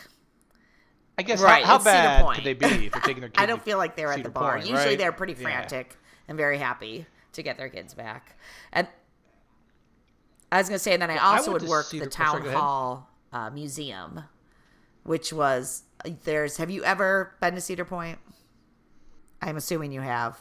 I 1.18 1.22
guess 1.22 1.42
Right, 1.42 1.64
how, 1.64 1.78
how 1.78 1.84
bad 1.84 2.34
could 2.36 2.44
they 2.44 2.54
be 2.54 2.86
if 2.86 2.92
they're 2.92 3.02
taking 3.02 3.20
their 3.22 3.28
kids? 3.30 3.42
I 3.42 3.46
don't 3.46 3.60
feel 3.62 3.76
like 3.76 3.96
they're 3.96 4.12
at 4.12 4.22
the 4.22 4.30
bar. 4.30 4.52
Point, 4.54 4.66
Usually 4.68 4.90
right? 4.90 4.98
they're 4.98 5.10
pretty 5.12 5.32
Yeah. 5.32 5.42
frantic 5.42 5.96
and 6.28 6.38
very 6.38 6.56
happy 6.58 7.06
to 7.32 7.42
get 7.42 7.58
their 7.58 7.68
kids 7.68 7.92
back. 7.92 8.36
And 8.72 8.86
I 10.52 10.58
was 10.58 10.68
gonna 10.68 10.78
say, 10.78 10.92
and 10.92 11.02
then 11.02 11.10
I 11.10 11.16
I 11.16 11.36
also 11.38 11.50
went 11.50 11.62
would 11.62 11.66
to 11.66 11.70
work 11.70 11.90
the 11.90 12.02
oh, 12.02 12.06
town 12.06 12.44
hall 12.46 13.09
uh, 13.32 13.50
museum, 13.50 14.24
which 15.04 15.32
was 15.32 15.84
there's. 16.24 16.56
Have 16.56 16.70
you 16.70 16.84
ever 16.84 17.34
been 17.40 17.54
to 17.54 17.60
Cedar 17.60 17.84
Point? 17.84 18.18
I'm 19.42 19.56
assuming 19.56 19.92
you 19.92 20.00
have. 20.00 20.40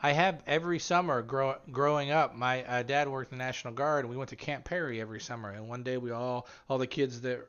I 0.00 0.12
have 0.12 0.42
every 0.46 0.78
summer 0.78 1.22
grow, 1.22 1.56
growing 1.72 2.12
up. 2.12 2.36
My 2.36 2.62
uh, 2.64 2.82
dad 2.82 3.08
worked 3.08 3.32
in 3.32 3.38
the 3.38 3.44
National 3.44 3.72
Guard, 3.72 4.04
and 4.04 4.10
we 4.10 4.16
went 4.16 4.30
to 4.30 4.36
Camp 4.36 4.64
Perry 4.64 5.00
every 5.00 5.20
summer. 5.20 5.50
And 5.50 5.68
one 5.68 5.82
day, 5.82 5.96
we 5.96 6.10
all 6.10 6.46
all 6.68 6.78
the 6.78 6.86
kids 6.86 7.20
that 7.22 7.48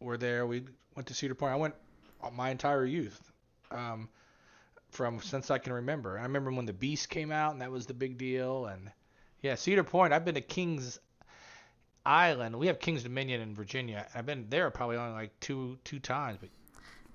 were 0.00 0.16
there, 0.16 0.46
we 0.46 0.62
went 0.94 1.08
to 1.08 1.14
Cedar 1.14 1.34
Point. 1.34 1.52
I 1.52 1.56
went 1.56 1.74
my 2.32 2.50
entire 2.50 2.84
youth, 2.84 3.32
um, 3.70 4.08
from 4.90 5.20
since 5.20 5.50
I 5.50 5.58
can 5.58 5.72
remember. 5.72 6.18
I 6.18 6.22
remember 6.22 6.52
when 6.52 6.66
the 6.66 6.72
Beast 6.72 7.08
came 7.08 7.32
out, 7.32 7.52
and 7.52 7.62
that 7.62 7.70
was 7.70 7.86
the 7.86 7.94
big 7.94 8.16
deal. 8.16 8.66
And 8.66 8.90
yeah, 9.42 9.54
Cedar 9.56 9.84
Point. 9.84 10.12
I've 10.12 10.24
been 10.24 10.34
to 10.36 10.40
Kings 10.40 11.00
Island. 12.08 12.56
We 12.56 12.66
have 12.68 12.80
Kings 12.80 13.02
Dominion 13.02 13.40
in 13.40 13.54
Virginia. 13.54 14.06
I've 14.14 14.26
been 14.26 14.46
there 14.48 14.70
probably 14.70 14.96
only 14.96 15.12
like 15.12 15.38
two 15.40 15.78
two 15.84 15.98
times, 15.98 16.38
but. 16.40 16.48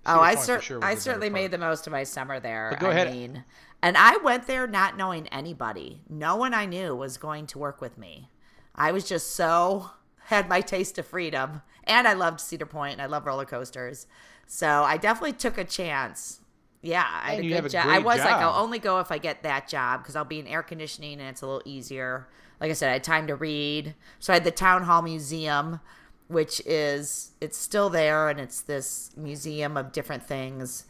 Oh, 0.05 0.19
I, 0.19 0.35
cer- 0.35 0.59
sure 0.59 0.83
I 0.83 0.95
certainly 0.95 1.29
made 1.29 1.51
the 1.51 1.57
most 1.57 1.87
of 1.87 1.91
my 1.91 2.03
summer 2.03 2.37
there. 2.37 2.71
But 2.71 2.81
go 2.81 2.87
I 2.89 2.91
ahead. 2.91 3.13
mean, 3.13 3.45
and 3.81 3.95
I 3.97 4.17
went 4.17 4.47
there 4.47 4.67
not 4.67 4.97
knowing 4.97 5.27
anybody. 5.29 6.01
No 6.09 6.35
one 6.35 6.53
I 6.53 6.65
knew 6.65 6.93
was 6.93 7.17
going 7.17 7.47
to 7.47 7.57
work 7.57 7.79
with 7.79 7.97
me. 7.97 8.29
I 8.75 8.91
was 8.91 9.07
just 9.07 9.31
so 9.33 9.91
had 10.25 10.49
my 10.49 10.59
taste 10.59 10.97
of 10.97 11.07
freedom, 11.07 11.61
and 11.85 12.05
I 12.05 12.13
loved 12.13 12.41
Cedar 12.41 12.65
Point, 12.65 12.93
and 12.93 13.01
I 13.01 13.05
love 13.05 13.25
roller 13.25 13.45
coasters. 13.45 14.07
So 14.45 14.67
I 14.67 14.97
definitely 14.97 15.33
took 15.33 15.57
a 15.57 15.63
chance. 15.63 16.41
Yeah, 16.81 17.05
I 17.09 17.35
had 17.35 17.45
a 17.45 17.47
good 17.47 17.65
a 17.65 17.69
job. 17.69 17.85
I 17.87 17.99
was 17.99 18.19
like. 18.19 18.33
I'll 18.33 18.61
only 18.61 18.79
go 18.79 18.99
if 18.99 19.09
I 19.09 19.17
get 19.17 19.43
that 19.43 19.69
job 19.69 20.01
because 20.01 20.17
I'll 20.17 20.25
be 20.25 20.39
in 20.39 20.47
air 20.47 20.63
conditioning 20.63 21.13
and 21.13 21.29
it's 21.29 21.41
a 21.41 21.45
little 21.45 21.61
easier. 21.63 22.27
Like 22.63 22.69
I 22.71 22.75
said, 22.75 22.91
I 22.91 22.93
had 22.93 23.03
time 23.03 23.27
to 23.27 23.35
read. 23.35 23.93
So 24.19 24.31
I 24.31 24.37
had 24.37 24.45
the 24.45 24.51
town 24.51 24.83
hall 24.83 25.01
museum, 25.01 25.81
which 26.29 26.61
is 26.65 27.31
it's 27.41 27.57
still 27.57 27.89
there, 27.89 28.29
and 28.29 28.39
it's 28.39 28.61
this 28.61 29.11
museum 29.17 29.75
of 29.75 29.91
different 29.91 30.23
things. 30.23 30.85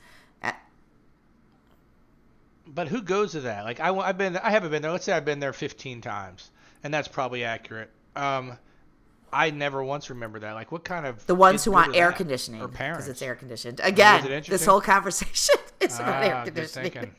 But 2.67 2.89
who 2.89 3.01
goes 3.01 3.31
to 3.31 3.41
that? 3.41 3.65
Like 3.65 3.79
I, 3.79 3.91
have 4.05 4.17
been, 4.19 4.37
I 4.37 4.51
haven't 4.51 4.69
been 4.69 4.83
there. 4.83 4.91
Let's 4.91 5.03
say 5.05 5.13
I've 5.13 5.25
been 5.25 5.39
there 5.39 5.51
15 5.51 5.99
times, 6.01 6.51
and 6.83 6.93
that's 6.93 7.07
probably 7.07 7.43
accurate. 7.43 7.89
Um, 8.15 8.57
I 9.31 9.49
never 9.49 9.83
once 9.83 10.11
remember 10.11 10.39
that. 10.39 10.53
Like, 10.53 10.71
what 10.71 10.83
kind 10.83 11.07
of 11.07 11.25
The 11.25 11.33
ones 11.35 11.65
who 11.65 11.71
want 11.71 11.95
air 11.95 12.11
conditioning 12.11 12.61
or 12.61 12.67
parents? 12.67 12.99
because 13.05 13.09
it's 13.09 13.21
air 13.23 13.33
conditioned. 13.33 13.81
Again, 13.83 14.43
this 14.47 14.63
whole 14.63 14.79
conversation 14.79 15.55
is 15.79 15.99
about 15.99 16.23
air 16.23 16.35
Ah, 16.35 16.45
conditioning. 16.45 17.15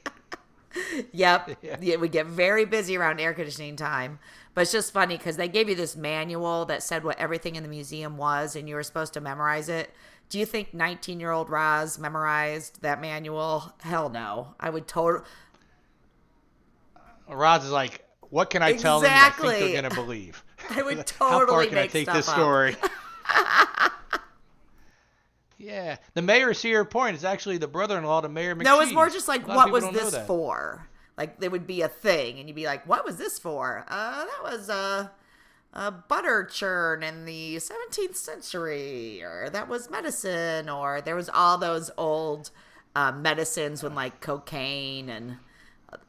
Yep. 1.13 1.51
Yeah. 1.63 1.77
yeah. 1.81 1.97
we 1.97 2.09
get 2.09 2.27
very 2.27 2.65
busy 2.65 2.97
around 2.97 3.21
air 3.21 3.33
conditioning 3.35 3.77
time. 3.77 4.19
But 4.55 4.63
it's 4.63 4.73
just 4.73 4.93
funny 4.93 5.17
because 5.17 5.37
they 5.37 5.49
gave 5.49 5.69
you 5.69 5.75
this 5.75 5.97
manual 5.97 6.65
that 6.67 6.83
said 6.83 7.03
what 7.05 7.19
everything 7.19 7.57
in 7.57 7.63
the 7.63 7.69
museum 7.69 8.17
was, 8.17 8.55
and 8.55 8.69
you 8.69 8.77
were 8.77 8.83
supposed 8.85 9.13
to 9.15 9.21
memorize 9.21 9.69
it. 9.69 9.93
Do 10.29 10.39
you 10.39 10.47
think 10.47 10.73
19 10.73 11.21
year 11.21 11.31
old 11.31 11.51
Roz 11.51 11.99
memorized 11.99 12.83
that 12.83 13.01
manual? 13.01 13.75
Hell 13.81 14.09
no. 14.09 14.55
I 14.61 14.71
would 14.71 14.87
totally. 14.87 15.25
Roz 17.29 17.65
is 17.65 17.71
like, 17.71 18.05
what 18.31 18.51
can 18.51 18.63
I 18.63 18.75
tell 18.75 19.01
them 19.01 19.11
that 19.11 19.35
I 19.39 19.43
think 19.43 19.73
they're 19.73 19.83
gonna 19.83 19.95
believe? 19.95 20.43
I 20.71 20.83
would 20.83 21.07
totally 21.07 21.41
How 21.41 21.47
far 21.47 21.67
can 21.67 21.79
I 21.79 21.87
take 21.87 22.05
stuff 22.05 22.17
this 22.17 22.29
up. 22.29 22.35
story? 22.37 22.77
Yeah, 25.65 25.97
the 26.13 26.23
mayor 26.23 26.51
of 26.51 26.57
Cedar 26.57 26.85
Point 26.85 27.17
is 27.17 27.25
actually 27.25 27.59
the 27.59 27.69
brother-in-law 27.69 28.21
to 28.23 28.29
Mayor 28.29 28.55
McCheese. 28.55 28.65
No, 28.65 28.81
it's 28.81 28.93
more 28.93 29.09
just 29.09 29.29
like, 29.29 29.45
A 29.47 29.49
lot 29.49 29.69
of 29.69 29.73
what 29.73 29.83
was 29.83 30.13
this 30.13 30.27
for? 30.27 30.87
Like, 31.17 31.41
there 31.41 31.51
would 31.51 31.67
be 31.67 31.81
a 31.83 31.89
thing, 31.89 32.39
and 32.39 32.49
you'd 32.49 32.57
be 32.57 32.67
like, 32.67 32.87
what 32.87 33.05
was 33.05 33.17
this 33.17 33.39
for? 33.39 33.85
Uh, 33.89 34.25
that 34.25 34.43
was 34.43 34.69
a, 34.69 35.13
a 35.73 35.91
butter 35.91 36.45
churn 36.45 37.03
in 37.03 37.25
the 37.25 37.57
17th 37.57 38.17
century, 38.17 39.23
or 39.23 39.49
that 39.51 39.69
was 39.69 39.89
medicine, 39.89 40.69
or 40.69 41.01
there 41.01 41.15
was 41.17 41.31
all 41.31 41.57
those 41.57 41.91
old 41.97 42.51
uh, 42.95 43.13
medicines 43.13 43.83
when, 43.83 43.95
like, 43.95 44.21
cocaine 44.21 45.09
and 45.09 45.37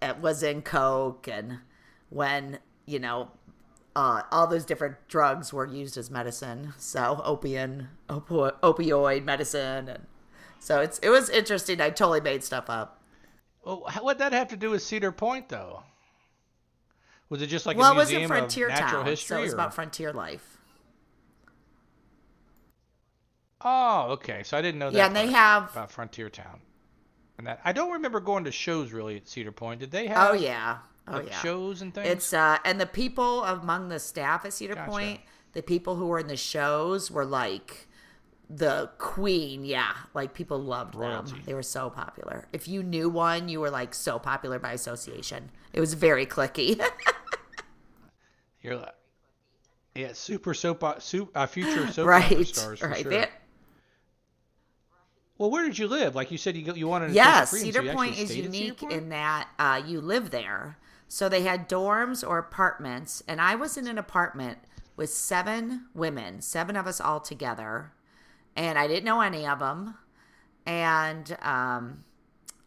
it 0.01 0.17
was 0.17 0.41
in 0.43 0.63
coke, 0.63 1.27
and 1.27 1.59
when, 2.09 2.59
you 2.85 2.99
know, 2.99 3.29
uh, 3.95 4.23
all 4.31 4.47
those 4.47 4.65
different 4.65 4.95
drugs 5.07 5.53
were 5.53 5.65
used 5.65 5.97
as 5.97 6.11
medicine. 6.11 6.73
So 6.77 7.21
opium, 7.23 7.89
opo- 8.09 8.59
opioid 8.61 9.23
medicine, 9.23 9.87
and 9.89 10.05
so 10.59 10.81
it's 10.81 10.99
it 10.99 11.09
was 11.09 11.29
interesting. 11.29 11.79
I 11.81 11.89
totally 11.89 12.21
made 12.21 12.43
stuff 12.43 12.69
up. 12.69 13.01
Well, 13.63 13.83
how- 13.87 14.03
what'd 14.03 14.19
that 14.19 14.33
have 14.33 14.49
to 14.49 14.57
do 14.57 14.71
with 14.71 14.83
Cedar 14.83 15.11
Point, 15.11 15.49
though? 15.49 15.83
Was 17.29 17.41
it 17.41 17.47
just 17.47 17.65
like 17.65 17.77
well, 17.77 17.91
a 17.91 17.95
it 17.95 17.97
was 17.97 18.13
a 18.13 18.27
frontier 18.27 18.67
of 18.67 18.73
natural 18.73 19.01
town, 19.01 19.05
history? 19.05 19.35
so 19.35 19.39
it 19.39 19.43
was 19.43 19.53
or- 19.53 19.55
about 19.55 19.73
frontier 19.73 20.13
life. 20.13 20.57
Oh, 23.61 24.09
okay. 24.11 24.43
So 24.43 24.57
I 24.57 24.61
didn't 24.61 24.79
know 24.79 24.91
that. 24.91 24.97
Yeah, 24.97 25.07
and 25.07 25.15
they 25.15 25.27
have. 25.31 25.71
about 25.71 25.91
Frontier 25.91 26.29
Town. 26.29 26.59
And 27.37 27.47
that 27.47 27.59
I 27.65 27.73
don't 27.73 27.91
remember 27.93 28.19
going 28.19 28.43
to 28.45 28.51
shows 28.51 28.91
really 28.93 29.17
at 29.17 29.27
Cedar 29.27 29.51
Point. 29.51 29.79
Did 29.79 29.91
they 29.91 30.07
have 30.07 30.29
Oh 30.31 30.33
yeah, 30.33 30.77
oh 31.07 31.13
like, 31.17 31.27
yeah. 31.27 31.41
shows 31.41 31.81
and 31.81 31.93
things? 31.93 32.07
It's 32.07 32.33
uh, 32.33 32.57
and 32.65 32.79
the 32.79 32.85
people 32.85 33.43
among 33.43 33.89
the 33.89 33.99
staff 33.99 34.45
at 34.45 34.53
Cedar 34.53 34.75
Gotcha. 34.75 34.89
Point, 34.89 35.19
the 35.53 35.61
people 35.61 35.95
who 35.95 36.07
were 36.07 36.19
in 36.19 36.27
the 36.27 36.37
shows 36.37 37.09
were 37.09 37.25
like 37.25 37.87
the 38.49 38.89
queen. 38.97 39.65
Yeah, 39.65 39.93
like 40.13 40.33
people 40.33 40.59
loved 40.59 40.95
Royalty. 40.95 41.31
them. 41.31 41.41
They 41.45 41.53
were 41.53 41.63
so 41.63 41.89
popular. 41.89 42.47
If 42.53 42.67
you 42.67 42.83
knew 42.83 43.09
one, 43.09 43.49
you 43.49 43.59
were 43.59 43.71
like 43.71 43.93
so 43.93 44.19
popular 44.19 44.59
by 44.59 44.73
association. 44.73 45.49
It 45.73 45.79
was 45.79 45.93
very 45.93 46.25
clicky. 46.25 46.79
You're 48.61 48.77
like, 48.77 48.95
yeah, 49.93 50.13
super 50.13 50.53
soap, 50.53 50.83
soup, 51.01 51.29
uh, 51.35 51.45
future 51.45 51.87
soap 51.91 52.07
right, 52.07 52.47
stars 52.47 52.79
for 52.79 52.89
right. 52.89 53.01
sure. 53.01 53.11
They- 53.11 53.29
Well, 55.37 55.51
where 55.51 55.65
did 55.65 55.77
you 55.77 55.87
live? 55.87 56.15
Like 56.15 56.31
you 56.31 56.37
said, 56.37 56.55
you 56.55 56.73
you 56.73 56.87
wanted 56.87 57.09
to 57.09 57.13
Yes, 57.13 57.51
so 57.51 57.57
Cedar 57.57 57.93
Point 57.93 58.17
is 58.17 58.29
Cedar 58.29 58.43
unique 58.45 58.83
in 58.83 59.09
that 59.09 59.47
uh, 59.59 59.81
you 59.85 60.01
live 60.01 60.31
there. 60.31 60.77
So 61.07 61.29
they 61.29 61.43
had 61.43 61.69
dorms 61.69 62.27
or 62.27 62.37
apartments, 62.37 63.23
and 63.27 63.39
I 63.39 63.55
was 63.55 63.77
in 63.77 63.87
an 63.87 63.97
apartment 63.97 64.59
with 64.97 65.09
seven 65.09 65.85
women, 65.93 66.41
seven 66.41 66.75
of 66.75 66.87
us 66.87 66.99
all 67.01 67.19
together. 67.19 67.91
and 68.55 68.79
I 68.79 68.87
didn't 68.87 69.03
know 69.05 69.21
any 69.21 69.45
of 69.45 69.59
them. 69.59 69.95
And 70.65 71.37
um, 71.41 72.03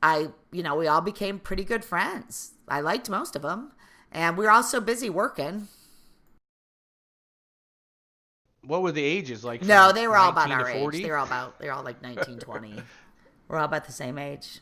I, 0.02 0.28
you 0.52 0.62
know, 0.62 0.76
we 0.76 0.87
all 0.87 1.00
became 1.00 1.38
pretty 1.38 1.64
good 1.64 1.85
friends. 1.85 2.52
I 2.68 2.80
liked 2.80 3.09
most 3.11 3.35
of 3.35 3.42
them, 3.42 3.73
and 4.12 4.37
we 4.37 4.45
were 4.45 4.50
all 4.50 4.62
so 4.62 4.80
busy 4.80 5.11
working. 5.11 5.68
What 8.62 8.83
were 8.83 8.92
the 8.92 9.02
ages 9.02 9.45
like? 9.45 9.62
No, 9.64 9.92
they 9.92 10.07
were 10.07 10.16
all 10.16 10.30
about 10.30 10.50
our 10.50 10.71
40? 10.71 10.99
age. 10.99 11.04
They 11.04 11.11
were 11.11 11.16
all 11.16 11.26
about 11.26 11.59
they 11.59 11.66
were 11.66 11.73
all 11.73 11.83
like 11.85 12.02
19, 12.02 12.38
20. 12.38 12.75
we're 13.49 13.57
all 13.57 13.64
about 13.64 13.87
the 13.87 13.92
same 13.92 14.18
age. 14.18 14.61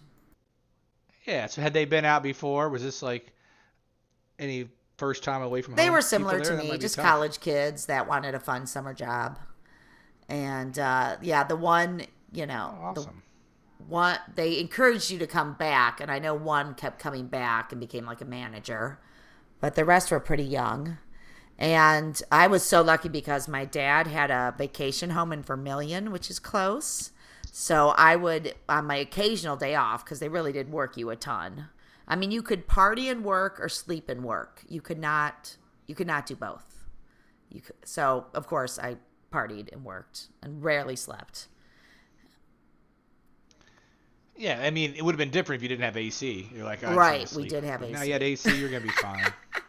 Yeah. 1.26 1.46
So 1.46 1.60
had 1.60 1.74
they 1.74 1.84
been 1.86 2.04
out 2.04 2.22
before? 2.22 2.68
Was 2.68 2.82
this 2.82 3.02
like 3.02 3.32
any 4.38 4.68
first 4.96 5.22
time 5.24 5.42
away 5.42 5.62
from 5.62 5.74
They 5.74 5.90
were 5.90 6.00
similar 6.02 6.40
to 6.40 6.56
me, 6.56 6.78
just 6.78 6.96
college 6.98 7.40
kids 7.40 7.86
that 7.86 8.08
wanted 8.08 8.34
a 8.34 8.40
fun 8.40 8.66
summer 8.66 8.94
job. 8.94 9.38
And 10.28 10.78
uh, 10.78 11.16
yeah, 11.22 11.44
the 11.44 11.56
one, 11.56 12.02
you 12.32 12.46
know, 12.46 12.78
Oh, 12.82 12.92
the 12.94 13.08
one 13.86 14.18
they 14.34 14.58
encouraged 14.58 15.10
you 15.10 15.18
to 15.18 15.26
come 15.26 15.54
back, 15.54 16.00
and 16.00 16.10
I 16.10 16.18
know 16.18 16.34
one 16.34 16.74
kept 16.74 16.98
coming 16.98 17.26
back 17.26 17.72
and 17.72 17.80
became 17.80 18.06
like 18.06 18.20
a 18.20 18.24
manager, 18.24 18.98
but 19.60 19.74
the 19.74 19.84
rest 19.84 20.10
were 20.10 20.20
pretty 20.20 20.44
young. 20.44 20.98
And 21.58 22.20
I 22.30 22.48
was 22.48 22.62
so 22.62 22.82
lucky 22.82 23.08
because 23.08 23.48
my 23.48 23.64
dad 23.64 24.06
had 24.06 24.30
a 24.30 24.54
vacation 24.58 25.10
home 25.10 25.32
in 25.32 25.42
Vermilion, 25.42 26.12
which 26.12 26.28
is 26.30 26.38
close. 26.38 27.12
So 27.50 27.94
I 27.96 28.16
would, 28.16 28.54
on 28.68 28.84
my 28.86 28.96
occasional 28.96 29.56
day 29.56 29.74
off, 29.74 30.04
because 30.04 30.20
they 30.20 30.28
really 30.28 30.52
did 30.52 30.70
work 30.70 30.98
you 30.98 31.08
a 31.08 31.16
ton. 31.16 31.68
I 32.08 32.16
mean, 32.16 32.30
you 32.30 32.42
could 32.42 32.66
party 32.66 33.08
and 33.08 33.24
work 33.24 33.58
or 33.60 33.68
sleep 33.68 34.08
and 34.08 34.22
work. 34.22 34.62
You 34.68 34.80
could 34.80 34.98
not, 34.98 35.56
you 35.86 35.94
could 35.94 36.06
not 36.06 36.26
do 36.26 36.36
both. 36.36 36.84
You 37.50 37.60
could, 37.60 37.76
so 37.84 38.26
of 38.34 38.46
course 38.46 38.78
I 38.78 38.96
partied 39.32 39.72
and 39.72 39.84
worked 39.84 40.28
and 40.42 40.62
rarely 40.62 40.96
slept. 40.96 41.48
Yeah, 44.36 44.60
I 44.62 44.70
mean, 44.70 44.94
it 44.94 45.02
would 45.02 45.12
have 45.12 45.18
been 45.18 45.30
different 45.30 45.60
if 45.60 45.62
you 45.62 45.68
didn't 45.68 45.84
have 45.84 45.96
AC. 45.96 46.50
You're 46.54 46.64
like, 46.64 46.84
"Oh, 46.84 46.94
Right, 46.94 47.20
we 47.20 47.26
sleep." 47.26 47.48
did 47.48 47.64
have 47.64 47.80
But 47.80 47.90
Now 47.90 48.02
you 48.02 48.12
had 48.12 48.22
AC, 48.22 48.54
you're 48.54 48.68
gonna 48.68 48.82
be 48.82 48.90
fine. 48.90 49.32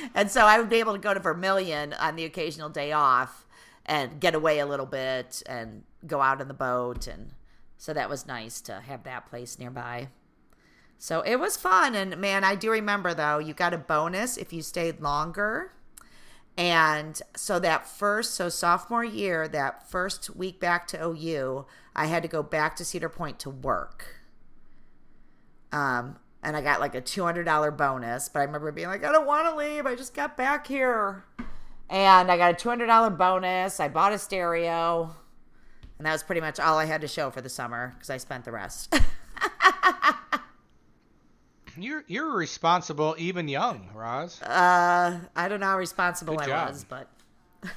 And 0.14 0.30
so 0.30 0.42
I 0.42 0.58
would 0.58 0.68
be 0.68 0.76
able 0.76 0.92
to 0.92 0.98
go 0.98 1.14
to 1.14 1.20
Vermilion 1.20 1.92
on 1.94 2.16
the 2.16 2.24
occasional 2.24 2.68
day 2.68 2.92
off 2.92 3.46
and 3.86 4.20
get 4.20 4.34
away 4.34 4.58
a 4.58 4.66
little 4.66 4.86
bit 4.86 5.42
and 5.46 5.84
go 6.06 6.20
out 6.20 6.40
on 6.40 6.48
the 6.48 6.54
boat. 6.54 7.06
And 7.06 7.32
so 7.76 7.92
that 7.92 8.08
was 8.08 8.26
nice 8.26 8.60
to 8.62 8.80
have 8.80 9.04
that 9.04 9.26
place 9.26 9.58
nearby. 9.58 10.08
So 11.02 11.22
it 11.22 11.36
was 11.36 11.56
fun. 11.56 11.94
And 11.94 12.18
man, 12.18 12.44
I 12.44 12.54
do 12.54 12.70
remember 12.70 13.14
though, 13.14 13.38
you 13.38 13.54
got 13.54 13.72
a 13.72 13.78
bonus 13.78 14.36
if 14.36 14.52
you 14.52 14.60
stayed 14.60 15.00
longer. 15.00 15.72
And 16.58 17.20
so 17.34 17.58
that 17.58 17.88
first, 17.88 18.34
so 18.34 18.50
sophomore 18.50 19.02
year, 19.02 19.48
that 19.48 19.88
first 19.88 20.36
week 20.36 20.60
back 20.60 20.86
to 20.88 21.02
OU, 21.02 21.64
I 21.96 22.04
had 22.04 22.22
to 22.22 22.28
go 22.28 22.42
back 22.42 22.76
to 22.76 22.84
Cedar 22.84 23.08
Point 23.08 23.38
to 23.38 23.48
work. 23.48 24.16
Um, 25.72 26.18
and 26.42 26.54
I 26.54 26.60
got 26.60 26.80
like 26.80 26.94
a 26.94 27.00
two 27.00 27.24
hundred 27.24 27.44
dollar 27.44 27.70
bonus. 27.70 28.28
But 28.28 28.40
I 28.40 28.44
remember 28.44 28.70
being 28.70 28.88
like, 28.88 29.02
I 29.02 29.10
don't 29.10 29.26
want 29.26 29.48
to 29.48 29.56
leave. 29.56 29.86
I 29.86 29.94
just 29.94 30.12
got 30.12 30.36
back 30.36 30.66
here, 30.66 31.24
and 31.88 32.30
I 32.30 32.36
got 32.36 32.52
a 32.52 32.56
two 32.56 32.68
hundred 32.68 32.86
dollar 32.88 33.08
bonus. 33.08 33.80
I 33.80 33.88
bought 33.88 34.12
a 34.12 34.18
stereo, 34.18 35.14
and 35.96 36.06
that 36.06 36.12
was 36.12 36.22
pretty 36.22 36.42
much 36.42 36.60
all 36.60 36.76
I 36.76 36.84
had 36.84 37.00
to 37.00 37.08
show 37.08 37.30
for 37.30 37.40
the 37.40 37.48
summer 37.48 37.94
because 37.94 38.10
I 38.10 38.18
spent 38.18 38.44
the 38.44 38.52
rest. 38.52 38.94
You're 41.82 42.04
you're 42.06 42.30
responsible, 42.36 43.14
even 43.18 43.48
young, 43.48 43.88
Roz. 43.94 44.40
uh, 44.42 45.18
I 45.34 45.48
don't 45.48 45.60
know 45.60 45.66
how 45.66 45.78
responsible 45.78 46.34
Good 46.36 46.44
I 46.44 46.46
job. 46.46 46.68
was, 46.70 46.84
but 46.84 47.08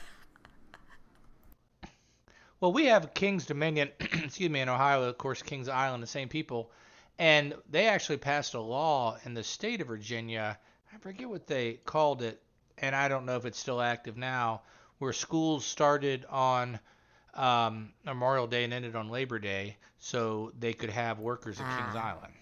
Well, 2.60 2.72
we 2.74 2.86
have 2.86 3.14
Kings 3.14 3.46
Dominion, 3.46 3.90
excuse 4.00 4.50
me, 4.50 4.62
in 4.62 4.70
Ohio, 4.70 5.04
of 5.04 5.18
course, 5.18 5.42
Kings 5.42 5.68
Island, 5.68 6.02
the 6.02 6.08
same 6.08 6.30
people, 6.30 6.72
and 7.20 7.54
they 7.70 7.88
actually 7.88 8.18
passed 8.18 8.54
a 8.54 8.62
law 8.62 9.18
in 9.26 9.34
the 9.34 9.44
state 9.44 9.82
of 9.82 9.88
Virginia. 9.88 10.58
I 10.94 10.98
forget 11.00 11.30
what 11.30 11.48
they 11.48 11.74
called 11.86 12.22
it, 12.22 12.42
and 12.78 12.96
I 12.96 13.08
don't 13.10 13.26
know 13.26 13.36
if 13.36 13.46
it's 13.46 13.60
still 13.60 13.82
active 13.82 14.16
now, 14.18 14.62
where 15.00 15.12
schools 15.14 15.66
started 15.66 16.26
on 16.30 16.80
um, 17.34 17.92
Memorial 18.06 18.48
Day 18.48 18.64
and 18.64 18.74
ended 18.74 18.96
on 18.96 19.10
Labor 19.10 19.40
Day, 19.40 19.76
so 20.00 20.52
they 20.60 20.74
could 20.74 20.90
have 20.92 21.20
workers 21.20 21.60
at 21.60 21.68
Kings 21.78 21.96
Ah. 21.96 22.10
Island. 22.12 22.34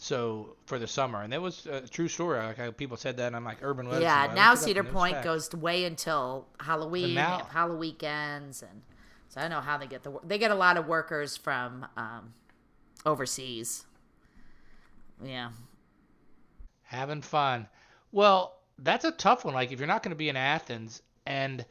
So 0.00 0.54
for 0.66 0.78
the 0.78 0.86
summer, 0.86 1.22
and 1.22 1.32
that 1.32 1.42
was 1.42 1.66
a 1.66 1.80
true 1.80 2.06
story. 2.06 2.38
Like 2.38 2.76
people 2.76 2.96
said 2.96 3.16
that, 3.16 3.26
and 3.26 3.34
I'm 3.36 3.44
like 3.44 3.58
urban 3.62 3.86
legend. 3.86 4.04
yeah. 4.04 4.30
Now 4.32 4.54
Cedar 4.54 4.80
and 4.80 4.88
it 4.88 4.92
was 4.92 5.00
Point 5.00 5.14
fact. 5.14 5.24
goes 5.24 5.52
way 5.52 5.84
until 5.84 6.46
Halloween, 6.60 7.14
now- 7.14 7.48
Halloween 7.50 7.80
weekends, 7.80 8.62
and 8.62 8.82
so 9.28 9.40
I 9.40 9.42
don't 9.42 9.50
know 9.50 9.60
how 9.60 9.76
they 9.76 9.88
get 9.88 10.04
the. 10.04 10.12
They 10.22 10.38
get 10.38 10.52
a 10.52 10.54
lot 10.54 10.76
of 10.76 10.86
workers 10.86 11.36
from 11.36 11.84
um, 11.96 12.32
overseas. 13.04 13.86
Yeah. 15.22 15.50
Having 16.84 17.22
fun. 17.22 17.66
Well, 18.12 18.54
that's 18.78 19.04
a 19.04 19.10
tough 19.10 19.44
one. 19.44 19.52
Like 19.54 19.72
if 19.72 19.80
you're 19.80 19.88
not 19.88 20.04
going 20.04 20.10
to 20.10 20.16
be 20.16 20.28
in 20.28 20.36
Athens 20.36 21.02
and 21.26 21.64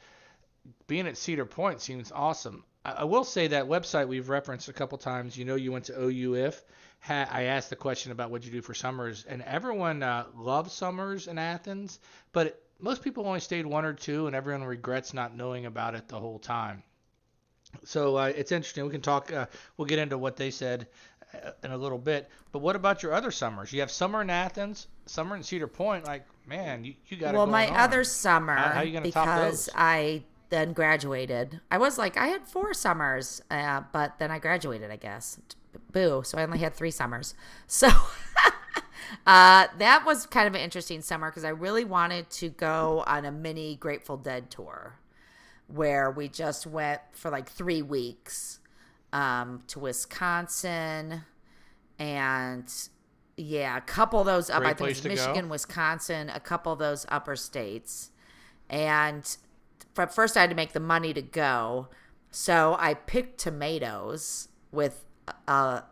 being 0.87 1.07
at 1.07 1.15
Cedar 1.15 1.45
Point 1.45 1.79
seems 1.79 2.11
awesome. 2.11 2.65
I, 2.83 2.91
I 2.91 3.03
will 3.05 3.23
say 3.23 3.47
that 3.47 3.65
website 3.67 4.09
we've 4.09 4.27
referenced 4.27 4.67
a 4.67 4.73
couple 4.73 4.97
times. 4.97 5.37
You 5.37 5.45
know, 5.45 5.55
you 5.55 5.71
went 5.71 5.85
to 5.85 5.93
OUF. 5.97 6.61
Ha, 7.01 7.27
I 7.31 7.43
asked 7.43 7.69
the 7.69 7.75
question 7.75 8.11
about 8.11 8.31
what 8.31 8.45
you 8.45 8.51
do 8.51 8.61
for 8.61 8.73
summers, 8.73 9.25
and 9.27 9.41
everyone 9.43 10.03
uh, 10.03 10.25
loves 10.35 10.73
summers 10.73 11.27
in 11.27 11.37
Athens, 11.37 11.99
but 12.33 12.61
most 12.79 13.01
people 13.03 13.25
only 13.27 13.39
stayed 13.39 13.65
one 13.65 13.85
or 13.85 13.93
two, 13.93 14.27
and 14.27 14.35
everyone 14.35 14.63
regrets 14.63 15.13
not 15.13 15.35
knowing 15.35 15.65
about 15.65 15.95
it 15.95 16.07
the 16.07 16.19
whole 16.19 16.39
time. 16.39 16.83
So 17.83 18.17
uh, 18.17 18.31
it's 18.35 18.51
interesting. 18.51 18.83
We 18.85 18.91
can 18.91 19.01
talk. 19.01 19.31
Uh, 19.31 19.45
we'll 19.77 19.85
get 19.87 19.99
into 19.99 20.17
what 20.17 20.35
they 20.37 20.51
said 20.51 20.87
uh, 21.33 21.51
in 21.63 21.71
a 21.71 21.77
little 21.77 21.97
bit. 21.97 22.29
But 22.51 22.59
what 22.59 22.75
about 22.75 23.03
your 23.03 23.13
other 23.13 23.31
summers? 23.31 23.71
You 23.73 23.81
have 23.81 23.91
summer 23.91 24.21
in 24.21 24.29
Athens, 24.29 24.87
summer 25.05 25.35
in 25.35 25.43
Cedar 25.43 25.67
Point. 25.67 26.05
Like, 26.05 26.25
man, 26.47 26.83
you, 26.85 26.93
you 27.07 27.17
got. 27.17 27.33
well, 27.35 27.45
my 27.47 27.67
on. 27.69 27.75
other 27.75 28.03
summer, 28.03 28.55
How- 28.55 28.69
how 28.69 28.81
you 28.81 28.93
gonna 28.93 29.11
top 29.11 29.25
because? 29.25 29.69
I 29.75 30.23
then 30.49 30.73
graduated. 30.73 31.59
I 31.69 31.77
was 31.77 31.97
like, 31.97 32.17
I 32.17 32.27
had 32.27 32.47
four 32.47 32.73
summers, 32.73 33.41
uh, 33.51 33.81
but 33.91 34.19
then 34.19 34.31
I 34.31 34.39
graduated, 34.39 34.91
I 34.91 34.95
guess. 34.95 35.39
Boo. 35.91 36.21
So 36.23 36.37
I 36.37 36.43
only 36.43 36.59
had 36.59 36.73
three 36.73 36.91
summers. 36.91 37.33
So 37.67 37.87
uh, 39.27 39.67
that 39.77 40.03
was 40.05 40.25
kind 40.25 40.47
of 40.47 40.55
an 40.55 40.61
interesting 40.61 41.01
summer 41.01 41.29
because 41.29 41.43
I 41.43 41.49
really 41.49 41.83
wanted 41.83 42.29
to 42.31 42.49
go 42.49 43.03
on 43.07 43.25
a 43.25 43.31
mini 43.31 43.75
Grateful 43.75 44.17
Dead 44.17 44.49
tour 44.49 44.99
where 45.67 46.09
we 46.09 46.29
just 46.29 46.65
went 46.65 47.01
for 47.11 47.29
like 47.29 47.49
three 47.49 47.81
weeks 47.81 48.59
um, 49.11 49.61
to 49.67 49.79
Wisconsin 49.79 51.23
and 51.99 52.71
yeah, 53.35 53.77
a 53.77 53.81
couple 53.81 54.19
of 54.19 54.25
those 54.25 54.49
up. 54.49 54.61
Great 54.61 54.69
I 54.69 54.73
think 54.73 54.97
to 54.97 55.03
go. 55.03 55.09
Michigan, 55.09 55.49
Wisconsin, 55.49 56.29
a 56.29 56.39
couple 56.39 56.73
of 56.73 56.79
those 56.79 57.05
upper 57.09 57.35
states. 57.35 58.11
And 58.69 59.37
for, 59.97 60.07
first, 60.07 60.37
I 60.37 60.41
had 60.41 60.49
to 60.51 60.55
make 60.55 60.73
the 60.73 60.79
money 60.79 61.13
to 61.13 61.21
go. 61.21 61.87
So 62.31 62.75
I 62.79 62.93
picked 62.93 63.39
tomatoes 63.39 64.47
with 64.71 65.03
uh, 65.27 65.33
a 65.51 65.83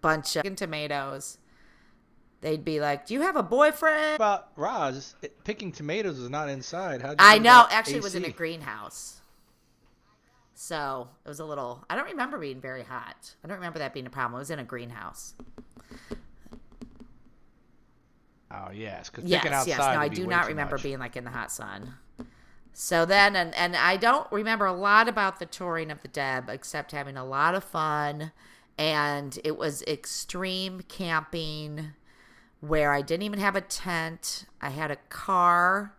bunch 0.00 0.36
of 0.36 0.56
tomatoes. 0.56 1.38
They'd 2.40 2.64
be 2.64 2.80
like, 2.80 3.06
Do 3.06 3.14
you 3.14 3.22
have 3.22 3.34
a 3.34 3.42
boyfriend? 3.42 4.14
about 4.16 4.52
Roz 4.54 5.16
picking 5.42 5.72
tomatoes 5.72 6.18
is 6.20 6.30
not 6.30 6.48
inside. 6.48 7.02
How 7.02 7.16
I 7.18 7.38
know. 7.38 7.66
Actually, 7.70 7.96
it 7.96 8.02
was 8.04 8.14
in 8.14 8.24
a 8.24 8.30
greenhouse. 8.30 9.20
So 10.54 11.08
it 11.24 11.28
was 11.28 11.40
a 11.40 11.44
little. 11.44 11.84
I 11.90 11.96
don't 11.96 12.06
remember 12.06 12.38
being 12.38 12.60
very 12.60 12.84
hot. 12.84 13.34
I 13.44 13.48
don't 13.48 13.56
remember 13.56 13.80
that 13.80 13.92
being 13.92 14.06
a 14.06 14.10
problem. 14.10 14.38
It 14.38 14.42
was 14.42 14.50
in 14.50 14.60
a 14.60 14.64
greenhouse. 14.64 15.34
Oh 18.50 18.70
yes, 18.72 19.10
because 19.10 19.24
Yes, 19.24 19.42
picking 19.42 19.54
outside. 19.54 19.68
yes. 19.68 19.78
No, 19.78 20.00
I 20.00 20.08
do 20.08 20.26
not 20.26 20.46
remember 20.46 20.76
much. 20.76 20.82
being 20.82 20.98
like 20.98 21.16
in 21.16 21.24
the 21.24 21.30
hot 21.30 21.50
sun. 21.52 21.94
So 22.80 23.04
then, 23.04 23.34
and 23.34 23.52
and 23.56 23.74
I 23.74 23.96
don't 23.96 24.30
remember 24.30 24.64
a 24.64 24.72
lot 24.72 25.08
about 25.08 25.40
the 25.40 25.46
touring 25.46 25.90
of 25.90 26.00
the 26.00 26.06
Deb, 26.06 26.48
except 26.48 26.92
having 26.92 27.16
a 27.16 27.24
lot 27.24 27.56
of 27.56 27.64
fun, 27.64 28.30
and 28.78 29.36
it 29.42 29.58
was 29.58 29.82
extreme 29.82 30.82
camping, 30.86 31.88
where 32.60 32.92
I 32.92 33.02
didn't 33.02 33.24
even 33.24 33.40
have 33.40 33.56
a 33.56 33.60
tent. 33.62 34.44
I 34.62 34.70
had 34.70 34.92
a 34.92 34.96
car, 35.08 35.96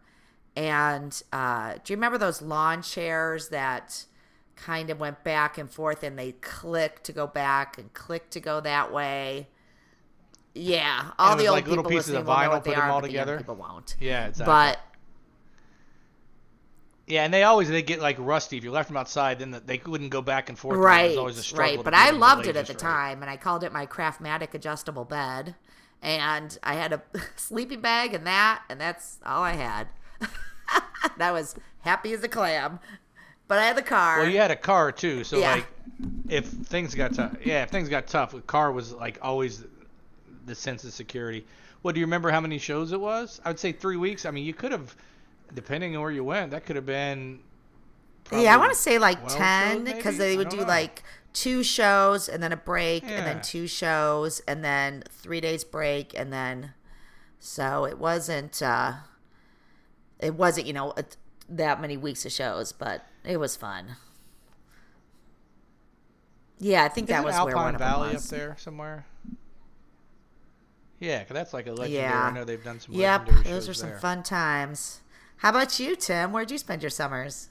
and 0.56 1.22
uh, 1.34 1.74
do 1.84 1.92
you 1.92 1.98
remember 1.98 2.18
those 2.18 2.42
lawn 2.42 2.82
chairs 2.82 3.50
that? 3.50 4.06
kind 4.56 4.90
of 4.90 5.00
went 5.00 5.24
back 5.24 5.58
and 5.58 5.72
forth 5.72 6.04
and 6.04 6.20
they 6.20 6.34
click 6.34 7.02
to 7.02 7.14
go 7.14 7.26
back 7.26 7.78
and 7.78 7.94
click 7.94 8.30
to 8.30 8.42
go 8.42 8.60
that 8.60 8.92
way. 8.92 9.48
Yeah, 10.54 11.12
all 11.18 11.38
the 11.38 11.48
old 11.48 11.56
like 11.56 11.68
little 11.68 11.82
people 11.86 11.92
pieces 11.92 12.10
listening 12.10 12.22
of 12.22 12.28
will 12.28 12.34
know 12.34 12.40
vinyl, 12.40 12.50
what 12.50 12.64
they 12.66 12.72
put 12.72 12.76
them 12.76 12.84
are, 12.84 12.92
all 12.92 13.00
but 13.00 13.08
the 13.08 13.14
young 13.14 13.26
together? 13.26 13.38
people 13.38 13.56
won't. 13.56 13.96
Yeah, 14.02 14.28
exactly. 14.28 14.52
But 14.52 14.80
yeah, 17.10 17.26
and 17.26 17.34
they 17.34 17.44
always 17.44 17.68
they 17.68 17.82
get 17.82 18.00
like 18.00 18.16
rusty 18.20 18.58
if 18.58 18.64
you 18.64 18.72
left 18.72 18.88
them 18.88 18.98
outside. 18.98 19.40
Then 19.40 19.60
they 19.66 19.82
wouldn't 19.86 20.12
go 20.12 20.22
back 20.22 20.48
and 20.50 20.58
forth. 20.58 20.76
It 20.76 20.80
was 20.80 20.86
right, 20.86 21.18
always 21.18 21.38
a 21.38 21.44
struggle 21.44 21.76
right. 21.78 21.84
But 21.84 21.94
I 21.96 22.12
loved 22.12 22.48
it 22.48 22.56
at 22.56 22.68
the 22.68 22.74
right. 22.74 22.80
time, 22.80 23.22
and 23.22 23.30
I 23.30 23.36
called 23.36 23.64
it 23.64 23.74
my 23.74 23.86
Craftmatic 23.86 24.54
adjustable 24.54 25.04
bed. 25.06 25.56
And 26.02 26.58
I 26.64 26.76
had 26.76 26.94
a 26.94 27.02
sleeping 27.36 27.82
bag 27.82 28.14
and 28.14 28.26
that, 28.26 28.62
and 28.70 28.80
that's 28.80 29.18
all 29.26 29.44
I 29.44 29.54
had. 29.54 29.88
that 31.18 31.34
was 31.34 31.56
happy 31.82 32.14
as 32.14 32.24
a 32.24 32.30
clam. 32.30 32.80
but 33.50 33.58
I 33.60 33.66
had 33.66 33.76
the 33.76 33.82
car. 33.82 34.20
Well, 34.20 34.30
you 34.30 34.38
had 34.38 34.52
a 34.52 34.56
car 34.56 34.92
too, 34.92 35.24
so 35.24 35.40
Yeah. 35.40 35.56
like, 35.56 35.68
if 36.30 36.46
things 36.46 36.96
got 36.96 37.16
tough, 37.16 37.36
yeah, 37.44 37.64
if 37.64 37.70
things 37.70 37.90
got 37.90 38.08
tough, 38.08 38.32
the 38.32 38.42
car 38.42 38.72
was 38.72 38.94
like 38.94 39.18
always 39.22 39.66
the 40.46 40.56
sense 40.56 40.84
of 40.84 40.94
security. 40.94 41.46
What 41.82 41.96
do 41.96 42.00
you 42.00 42.06
remember? 42.06 42.30
How 42.32 42.40
many 42.42 42.60
shows 42.60 42.92
it 42.92 43.00
was? 43.02 43.42
I 43.44 43.50
would 43.50 43.60
say 43.60 43.72
three 43.72 43.98
weeks. 43.98 44.26
I 44.26 44.32
mean, 44.32 44.46
you 44.46 44.54
could 44.54 44.72
have, 44.72 44.96
depending 45.54 45.96
on 45.96 46.02
where 46.02 46.12
you 46.12 46.24
went, 46.24 46.52
that 46.52 46.66
could 46.66 46.76
have 46.76 46.86
been. 46.86 47.40
yeah, 48.32 48.54
I 48.54 48.58
want 48.58 48.72
to 48.72 48.78
say 48.78 48.98
like 49.00 49.28
ten 49.28 49.84
because 49.84 50.18
they 50.18 50.38
would 50.38 50.50
don't 50.50 50.62
know. 50.62 50.66
like 50.68 51.04
two 51.34 51.64
shows 51.64 52.28
and 52.28 52.42
then 52.42 52.52
a 52.52 52.58
break 52.58 53.04
and 53.04 53.26
then 53.26 53.42
two 53.42 53.68
shows 53.68 54.40
and 54.42 54.64
then 54.64 55.04
three 55.12 55.40
days 55.40 55.64
break 55.64 56.18
and 56.18 56.34
then 56.34 56.74
so 57.40 57.86
it 57.86 58.00
wasn't 58.00 58.62
uh 58.64 58.94
it 60.20 60.34
wasn't 60.34 60.66
you 60.66 60.74
know 60.74 60.92
a, 60.98 61.04
that 61.48 61.80
many 61.80 61.96
weeks 61.96 62.26
of 62.26 62.32
shows 62.32 62.72
but 62.72 63.06
it 63.24 63.38
was 63.38 63.56
fun 63.56 63.96
yeah 66.58 66.84
i 66.84 66.88
think 66.88 67.08
that 67.08 67.16
Isn't 67.20 67.26
was 67.26 67.36
Alpine 67.36 67.56
where 67.56 67.64
one 67.66 67.78
Valley 67.78 68.02
of 68.08 68.08
them 68.08 68.16
was 68.16 68.34
up 68.34 68.38
there 68.38 68.56
somewhere. 68.60 69.06
yeah 71.00 71.24
cause 71.24 71.34
that's 71.34 71.54
like 71.54 71.68
a 71.68 71.72
legendary. 71.72 72.04
Yeah. 72.04 72.24
I 72.24 72.32
know 72.32 72.44
they've 72.44 72.64
done 72.64 72.80
some. 72.80 72.96
yep 72.96 73.30
those 73.46 73.68
were 73.68 73.74
some 73.74 73.90
there. 73.90 74.00
fun 74.00 74.24
times 74.24 75.02
how 75.40 75.50
about 75.50 75.80
you 75.80 75.96
tim 75.96 76.32
where'd 76.32 76.52
you 76.52 76.58
spend 76.58 76.82
your 76.84 76.90
summers 76.90 77.50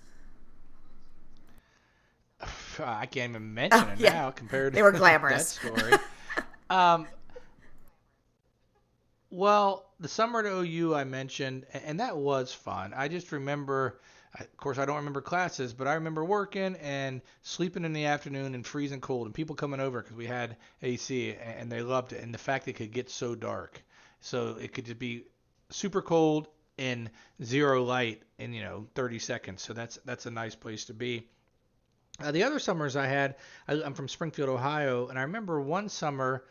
I 2.79 3.07
can't 3.07 3.31
even 3.31 3.55
mention 3.55 3.89
Oh, 3.89 3.89
it 3.89 3.99
yeah. 3.99 4.13
now 4.13 4.31
compared 4.31 4.75
They 4.75 4.83
were 4.83 4.93
to 4.93 4.99
glamorous. 4.99 5.59
that 5.61 5.73
story. 5.77 5.95
um, 6.71 7.07
well, 9.31 9.87
the 10.01 10.09
summer 10.09 10.41
at 10.41 10.47
OU 10.47 10.95
I 10.95 11.05
mentioned, 11.05 11.67
and 11.73 12.01
that 12.01 12.17
was 12.17 12.53
fun. 12.53 12.93
I 12.95 13.09
just 13.09 13.33
remember, 13.33 14.01
of 14.39 14.57
course, 14.57 14.79
I 14.79 14.85
don't 14.87 14.97
remember 14.97 15.21
classes, 15.21 15.73
but 15.75 15.87
I 15.87 15.95
remember 15.95 16.25
working 16.25 16.77
and 16.77 17.21
sleeping 17.43 17.85
in 17.85 17.93
the 17.93 18.07
afternoon 18.07 18.55
and 18.55 18.67
freezing 18.67 19.01
cold, 19.01 19.27
and 19.27 19.35
people 19.35 19.55
coming 19.55 19.81
over 19.81 20.01
because 20.03 20.17
we 20.17 20.27
had 20.27 20.57
AC, 20.83 21.35
and 21.37 21.71
they 21.71 21.83
loved 21.83 22.13
it, 22.13 22.23
and 22.23 22.33
the 22.33 22.39
fact 22.39 22.69
it 22.69 22.75
could 22.75 22.93
get 22.93 23.11
so 23.11 23.35
dark, 23.35 23.83
so 24.21 24.57
it 24.61 24.73
could 24.73 24.87
just 24.87 24.99
be 24.99 25.25
super 25.71 26.01
cold 26.03 26.49
and 26.79 27.11
zero 27.43 27.83
light 27.85 28.23
in 28.39 28.53
you 28.53 28.63
know 28.63 28.87
30 28.95 29.19
seconds. 29.19 29.63
So 29.63 29.73
that's 29.73 29.99
that's 30.05 30.27
a 30.27 30.31
nice 30.31 30.55
place 30.55 30.87
to 30.87 30.95
be. 30.95 31.27
Uh, 32.21 32.33
the 32.33 32.43
other 32.43 32.59
summers 32.59 32.97
I 32.97 33.07
had, 33.07 33.37
I, 33.69 33.75
I'm 33.75 33.95
from 33.95 34.09
Springfield, 34.09 34.49
Ohio, 34.49 35.07
and 35.07 35.19
I 35.19 35.23
remember 35.23 35.61
one 35.61 35.89
summer 35.89 36.43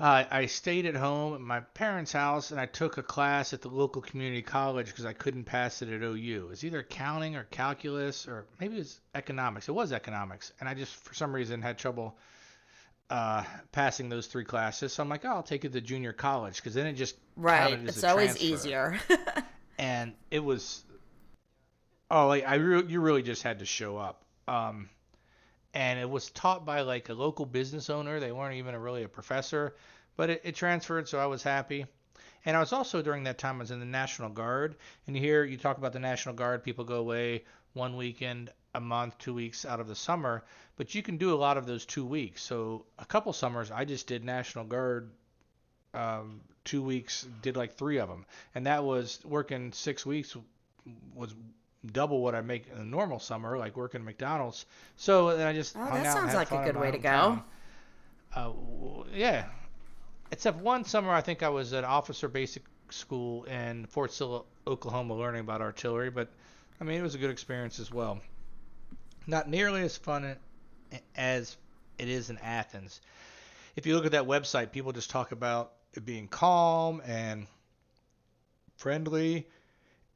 uh, 0.00 0.24
I 0.30 0.46
stayed 0.46 0.86
at 0.86 0.96
home 0.96 1.34
at 1.34 1.40
my 1.40 1.60
parents' 1.60 2.12
house 2.12 2.50
and 2.50 2.58
I 2.58 2.66
took 2.66 2.96
a 2.96 3.02
class 3.02 3.52
at 3.52 3.60
the 3.60 3.68
local 3.68 4.00
community 4.00 4.42
college 4.42 4.86
because 4.86 5.04
I 5.04 5.12
couldn't 5.12 5.44
pass 5.44 5.82
it 5.82 5.90
at 5.90 6.02
OU. 6.02 6.46
It 6.46 6.48
was 6.48 6.64
either 6.64 6.80
accounting 6.80 7.36
or 7.36 7.44
calculus 7.44 8.26
or 8.26 8.46
maybe 8.58 8.76
it 8.76 8.78
was 8.78 9.00
economics. 9.14 9.68
It 9.68 9.72
was 9.72 9.92
economics, 9.92 10.52
and 10.58 10.68
I 10.68 10.74
just 10.74 10.94
for 10.94 11.14
some 11.14 11.34
reason 11.34 11.60
had 11.60 11.78
trouble 11.78 12.16
uh, 13.10 13.44
passing 13.72 14.08
those 14.08 14.26
three 14.26 14.44
classes. 14.44 14.92
So 14.92 15.02
I'm 15.02 15.08
like, 15.08 15.24
oh, 15.24 15.30
I'll 15.30 15.42
take 15.42 15.64
it 15.64 15.72
to 15.72 15.80
junior 15.80 16.12
college 16.12 16.56
because 16.56 16.74
then 16.74 16.86
it 16.86 16.94
just 16.94 17.16
right. 17.36 17.78
it's 17.84 18.04
always 18.04 18.36
transfer. 18.36 18.44
easier. 18.44 19.00
And 19.78 20.12
it 20.30 20.38
was 20.38 20.84
oh 22.08 22.28
like 22.28 22.46
I 22.46 22.56
re- 22.56 22.84
you 22.86 23.00
really 23.00 23.22
just 23.22 23.42
had 23.42 23.60
to 23.60 23.64
show 23.64 23.96
up. 23.96 24.24
Um 24.46 24.90
and 25.74 25.98
it 25.98 26.08
was 26.08 26.30
taught 26.30 26.64
by 26.64 26.82
like 26.82 27.08
a 27.08 27.14
local 27.14 27.46
business 27.46 27.90
owner. 27.90 28.20
They 28.20 28.30
weren't 28.30 28.56
even 28.56 28.74
a, 28.74 28.78
really 28.78 29.02
a 29.02 29.08
professor 29.08 29.74
but 30.16 30.30
it, 30.30 30.40
it 30.44 30.54
transferred 30.54 31.08
so 31.08 31.18
I 31.18 31.26
was 31.26 31.42
happy. 31.42 31.86
And 32.44 32.56
I 32.56 32.60
was 32.60 32.72
also 32.72 33.02
during 33.02 33.24
that 33.24 33.38
time 33.38 33.56
I 33.56 33.58
was 33.60 33.70
in 33.70 33.80
the 33.80 33.86
National 33.86 34.28
Guard. 34.28 34.76
And 35.06 35.16
here 35.16 35.44
you 35.44 35.56
talk 35.56 35.78
about 35.78 35.92
the 35.92 36.00
National 36.00 36.34
Guard 36.34 36.62
people 36.62 36.84
go 36.84 36.96
away 36.96 37.44
one 37.72 37.96
weekend 37.96 38.50
a 38.74 38.80
month 38.80 39.16
two 39.18 39.34
weeks 39.34 39.64
out 39.64 39.80
of 39.80 39.88
the 39.88 39.94
summer 39.94 40.42
but 40.76 40.94
you 40.94 41.02
can 41.02 41.16
do 41.16 41.34
a 41.34 41.36
lot 41.36 41.56
of 41.56 41.66
those 41.66 41.84
two 41.84 42.04
weeks 42.04 42.42
so 42.42 42.84
a 42.98 43.04
couple 43.04 43.32
summers 43.32 43.70
I 43.70 43.84
just 43.84 44.06
did 44.06 44.24
National 44.24 44.64
Guard 44.64 45.10
um, 45.94 46.40
two 46.64 46.82
weeks, 46.82 47.26
did 47.42 47.56
like 47.56 47.74
three 47.74 47.98
of 47.98 48.08
them, 48.08 48.24
and 48.54 48.66
that 48.66 48.84
was 48.84 49.18
working 49.24 49.72
six 49.72 50.06
weeks 50.06 50.36
was 51.14 51.34
double 51.92 52.20
what 52.22 52.34
I 52.34 52.40
make 52.40 52.66
in 52.72 52.78
a 52.80 52.84
normal 52.84 53.18
summer, 53.18 53.58
like 53.58 53.76
working 53.76 54.00
at 54.00 54.04
McDonald's. 54.04 54.64
So 54.96 55.36
then 55.36 55.46
I 55.46 55.52
just 55.52 55.76
Oh, 55.76 55.80
hung 55.84 56.02
that 56.02 56.06
out 56.06 56.14
sounds 56.14 56.34
like 56.34 56.50
a 56.50 56.64
good 56.64 56.76
way 56.76 56.90
to 56.90 56.98
go. 56.98 57.42
Uh, 58.34 58.52
yeah, 59.12 59.44
except 60.30 60.58
one 60.58 60.84
summer 60.84 61.10
I 61.10 61.20
think 61.20 61.42
I 61.42 61.48
was 61.50 61.72
at 61.72 61.84
Officer 61.84 62.28
Basic 62.28 62.62
School 62.90 63.44
in 63.44 63.86
Fort 63.86 64.12
Sill, 64.12 64.46
Oklahoma, 64.66 65.14
learning 65.14 65.40
about 65.40 65.60
artillery. 65.60 66.10
But 66.10 66.28
I 66.80 66.84
mean, 66.84 66.98
it 66.98 67.02
was 67.02 67.14
a 67.14 67.18
good 67.18 67.30
experience 67.30 67.78
as 67.78 67.92
well. 67.92 68.20
Not 69.26 69.48
nearly 69.48 69.82
as 69.82 69.96
fun 69.96 70.36
as 71.16 71.56
it 71.98 72.08
is 72.08 72.30
in 72.30 72.38
Athens. 72.38 73.00
If 73.76 73.86
you 73.86 73.94
look 73.94 74.06
at 74.06 74.12
that 74.12 74.24
website, 74.24 74.72
people 74.72 74.92
just 74.92 75.10
talk 75.10 75.32
about 75.32 75.72
it 75.94 76.04
being 76.04 76.28
calm 76.28 77.00
and 77.06 77.46
friendly, 78.76 79.46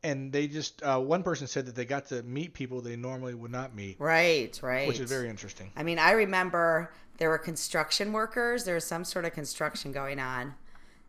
and 0.03 0.33
they 0.33 0.47
just 0.47 0.83
uh, 0.83 0.99
one 0.99 1.23
person 1.23 1.47
said 1.47 1.67
that 1.67 1.75
they 1.75 1.85
got 1.85 2.07
to 2.07 2.23
meet 2.23 2.53
people 2.53 2.81
they 2.81 2.97
normally 2.97 3.35
would 3.35 3.51
not 3.51 3.75
meet, 3.75 3.97
right 3.99 4.59
right 4.63 4.89
which 4.89 5.01
is 5.01 5.09
very 5.09 5.29
interesting. 5.29 5.71
I 5.77 5.83
mean, 5.83 5.99
I 5.99 6.13
remember 6.13 6.93
there 7.19 7.29
were 7.29 7.39
construction 7.39 8.13
workers. 8.13 8.65
There 8.65 8.75
was 8.75 8.85
some 8.85 9.05
sort 9.05 9.25
of 9.25 9.33
construction 9.33 9.93
going 9.93 10.19
on. 10.19 10.55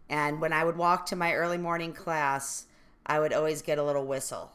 And 0.09 0.39
when 0.39 0.53
I 0.53 0.63
would 0.63 0.77
walk 0.77 1.05
to 1.07 1.15
my 1.15 1.33
early 1.33 1.57
morning 1.57 1.91
class, 1.91 2.65
I 3.05 3.19
would 3.19 3.33
always 3.33 3.61
get 3.61 3.77
a 3.77 3.83
little 3.83 4.05
whistle. 4.05 4.51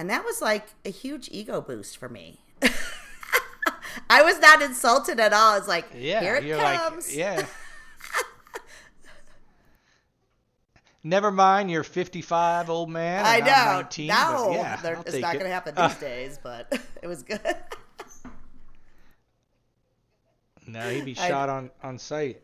And 0.00 0.08
that 0.08 0.24
was 0.24 0.40
like 0.40 0.64
a 0.86 0.88
huge 0.88 1.28
ego 1.30 1.60
boost 1.60 1.98
for 1.98 2.08
me. 2.08 2.40
I 4.08 4.22
was 4.22 4.40
not 4.40 4.62
insulted 4.62 5.20
at 5.20 5.34
all. 5.34 5.58
It's 5.58 5.68
like, 5.68 5.84
Yeah, 5.94 6.22
here 6.22 6.36
it 6.36 6.56
comes. 6.58 7.08
like, 7.08 7.16
yeah. 7.18 7.44
Never 11.04 11.30
mind, 11.30 11.70
you're 11.70 11.84
55, 11.84 12.70
old 12.70 12.88
man. 12.88 13.26
I 13.26 13.40
know. 13.40 13.72
19, 13.74 14.06
no, 14.06 14.52
yeah, 14.54 14.76
there- 14.76 14.98
it's 15.04 15.18
not 15.18 15.34
it. 15.34 15.38
going 15.38 15.50
to 15.50 15.52
happen 15.52 15.74
Uh, 15.76 15.88
these 15.88 15.98
days, 15.98 16.38
but 16.42 16.80
it 17.02 17.06
was 17.06 17.22
good. 17.22 17.40
No, 20.66 20.88
he'd 20.88 21.04
be 21.04 21.14
I- 21.18 21.28
shot 21.28 21.50
on 21.50 21.70
on 21.82 21.98
sight. 21.98 22.42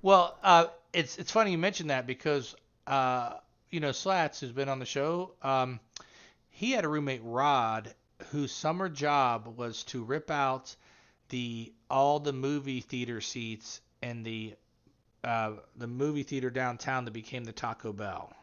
Well, 0.00 0.38
uh, 0.44 0.66
it's 0.92 1.18
it's 1.18 1.32
funny 1.32 1.50
you 1.50 1.58
mentioned 1.58 1.90
that 1.90 2.06
because 2.06 2.54
uh, 2.86 3.32
you 3.70 3.80
know 3.80 3.90
Slats, 3.90 4.38
who's 4.38 4.52
been 4.52 4.68
on 4.68 4.78
the 4.78 4.86
show, 4.86 5.32
um, 5.42 5.80
he 6.56 6.70
had 6.70 6.86
a 6.86 6.88
roommate 6.88 7.20
Rod, 7.22 7.94
whose 8.30 8.50
summer 8.50 8.88
job 8.88 9.58
was 9.58 9.84
to 9.84 10.02
rip 10.02 10.30
out 10.30 10.74
the 11.28 11.70
all 11.90 12.18
the 12.18 12.32
movie 12.32 12.80
theater 12.80 13.20
seats 13.20 13.82
in 14.02 14.22
the 14.22 14.54
uh, 15.22 15.52
the 15.76 15.86
movie 15.86 16.22
theater 16.22 16.48
downtown 16.48 17.04
that 17.04 17.10
became 17.10 17.44
the 17.44 17.52
Taco 17.52 17.92
Bell. 17.92 18.34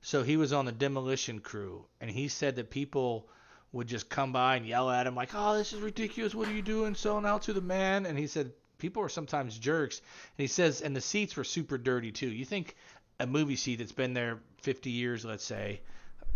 So 0.00 0.22
he 0.22 0.38
was 0.38 0.54
on 0.54 0.64
the 0.64 0.72
demolition 0.72 1.40
crew, 1.40 1.84
and 2.00 2.10
he 2.10 2.28
said 2.28 2.56
that 2.56 2.70
people 2.70 3.28
would 3.72 3.88
just 3.88 4.08
come 4.08 4.32
by 4.32 4.56
and 4.56 4.66
yell 4.66 4.90
at 4.90 5.06
him 5.06 5.14
like, 5.14 5.34
"Oh, 5.34 5.54
this 5.58 5.74
is 5.74 5.80
ridiculous! 5.80 6.34
What 6.34 6.48
are 6.48 6.54
you 6.54 6.62
doing 6.62 6.94
selling 6.94 7.26
out 7.26 7.42
to 7.42 7.52
the 7.52 7.60
man?" 7.60 8.06
And 8.06 8.18
he 8.18 8.26
said 8.26 8.52
people 8.78 9.02
are 9.02 9.10
sometimes 9.10 9.58
jerks. 9.58 9.98
And 9.98 10.44
he 10.44 10.46
says, 10.46 10.80
and 10.80 10.96
the 10.96 11.02
seats 11.02 11.36
were 11.36 11.44
super 11.44 11.76
dirty 11.76 12.12
too. 12.12 12.28
You 12.28 12.46
think 12.46 12.74
a 13.20 13.26
movie 13.26 13.56
seat 13.56 13.76
that's 13.76 13.92
been 13.92 14.14
there 14.14 14.38
50 14.62 14.90
years, 14.90 15.24
let's 15.24 15.44
say, 15.44 15.80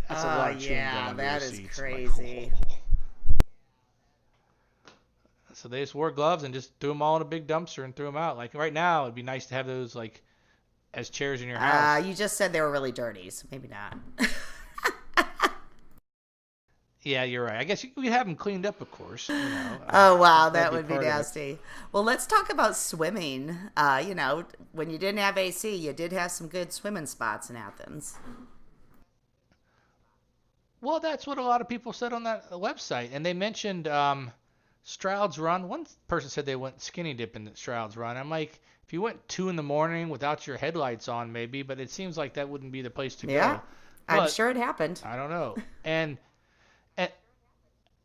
that's 0.07 0.23
a 0.23 0.27
Oh, 0.27 0.35
lot 0.35 0.51
of 0.51 0.59
chewing 0.59 0.77
yeah, 0.77 0.91
gum 0.91 1.07
under 1.07 1.23
that 1.23 1.41
those 1.41 1.43
is 1.43 1.57
seats. 1.57 1.81
I'm 1.83 1.91
like, 1.91 2.05
crazy. 2.05 2.51
So 5.53 5.67
they 5.67 5.81
just 5.81 5.93
wore 5.95 6.11
gloves 6.11 6.43
and 6.43 6.53
just 6.53 6.71
threw 6.79 6.89
them 6.89 7.01
all 7.01 7.15
in 7.17 7.21
a 7.21 7.25
big 7.25 7.47
dumpster 7.47 7.83
and 7.83 7.95
threw 7.95 8.05
them 8.05 8.17
out. 8.17 8.37
Like 8.37 8.53
right 8.53 8.73
now, 8.73 9.03
it'd 9.03 9.15
be 9.15 9.23
nice 9.23 9.45
to 9.47 9.55
have 9.55 9.67
those 9.67 9.95
like 9.95 10.23
as 10.93 11.09
chairs 11.09 11.41
in 11.41 11.47
your 11.49 11.59
house. 11.59 11.89
Uh, 11.97 12.03
you 12.05 12.13
just 12.13 12.37
said 12.37 12.53
they 12.53 12.61
were 12.61 12.71
really 12.71 12.91
dirty, 12.91 13.29
so 13.29 13.47
maybe 13.51 13.67
not. 13.67 13.97
yeah, 17.03 17.23
you're 17.23 17.43
right. 17.45 17.57
I 17.59 17.63
guess 17.63 17.83
you 17.83 17.89
could 17.91 18.05
have 18.05 18.27
them 18.27 18.35
cleaned 18.35 18.65
up, 18.65 18.79
of 18.81 18.91
course. 18.91 19.33
You 19.39 19.49
know, 19.49 19.79
uh, 19.87 19.93
Oh 19.93 20.15
wow, 20.17 20.49
that 20.49 20.71
that'd 20.71 20.71
would 20.71 20.87
be 20.87 20.97
part 20.97 21.07
of 21.07 21.17
it. 21.17 21.27
nasty. 21.27 21.59
Well, 21.91 22.03
let's 22.03 22.25
talk 22.27 22.51
about 22.51 22.75
swimming. 22.77 23.57
Uh, 23.75 24.03
you 24.05 24.15
know, 24.15 24.45
when 24.71 24.89
you 24.89 24.97
didn't 24.97 25.19
have 25.19 25.37
AC, 25.37 25.75
you 25.75 25.93
did 25.93 26.11
have 26.13 26.31
some 26.31 26.47
good 26.47 26.71
swimming 26.71 27.05
spots 27.07 27.49
in 27.49 27.55
Athens. 27.55 28.19
Well, 30.81 30.99
that's 30.99 31.27
what 31.27 31.37
a 31.37 31.43
lot 31.43 31.61
of 31.61 31.69
people 31.69 31.93
said 31.93 32.11
on 32.11 32.23
that 32.23 32.49
website, 32.51 33.09
and 33.13 33.25
they 33.25 33.33
mentioned 33.33 33.87
um, 33.87 34.31
Stroud's 34.83 35.37
Run. 35.37 35.67
One 35.69 35.85
person 36.07 36.29
said 36.29 36.45
they 36.45 36.55
went 36.55 36.81
skinny 36.81 37.13
dipping 37.13 37.47
at 37.47 37.57
Stroud's 37.57 37.95
Run. 37.95 38.17
I'm 38.17 38.29
like, 38.29 38.59
if 38.85 38.91
you 38.93 39.01
went 39.01 39.25
two 39.29 39.49
in 39.49 39.55
the 39.55 39.63
morning 39.63 40.09
without 40.09 40.47
your 40.47 40.57
headlights 40.57 41.07
on, 41.07 41.31
maybe, 41.31 41.61
but 41.61 41.79
it 41.79 41.89
seems 41.91 42.17
like 42.17 42.33
that 42.33 42.49
wouldn't 42.49 42.71
be 42.71 42.81
the 42.81 42.89
place 42.89 43.15
to 43.17 43.27
Yeah, 43.27 43.55
go. 43.55 43.61
I'm 44.09 44.27
sure 44.29 44.49
it 44.49 44.57
happened. 44.57 45.01
I 45.05 45.15
don't 45.15 45.29
know. 45.29 45.55
And 45.85 46.17
and 46.97 47.11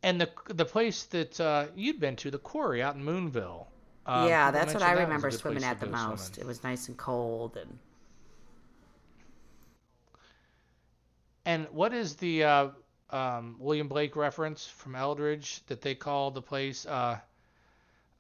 and 0.02 0.20
the 0.20 0.30
the 0.48 0.64
place 0.64 1.04
that 1.04 1.40
uh, 1.40 1.66
you'd 1.74 1.98
been 1.98 2.16
to, 2.16 2.30
the 2.30 2.38
quarry 2.38 2.82
out 2.82 2.94
in 2.94 3.04
Moonville. 3.04 3.66
um, 4.06 4.28
yeah, 4.28 4.50
that's 4.50 4.74
what 4.74 4.82
I 4.82 4.94
that 4.94 5.02
remember 5.04 5.30
swimming 5.30 5.64
at 5.64 5.80
the 5.80 5.86
most. 5.86 6.34
swimming. 6.34 6.44
It 6.44 6.46
was 6.46 6.62
nice 6.62 6.88
and 6.88 6.96
cold, 6.96 7.56
and 7.56 7.78
And 11.46 11.66
what 11.70 11.94
is 11.94 12.16
the 12.16 12.44
uh, 12.44 12.68
um, 13.10 13.56
William 13.58 13.88
Blake 13.88 14.16
reference 14.16 14.66
from 14.66 14.94
Eldridge 14.94 15.64
that 15.66 15.80
they 15.80 15.94
call 15.94 16.30
the 16.30 16.42
place. 16.42 16.86
Uh, 16.86 17.18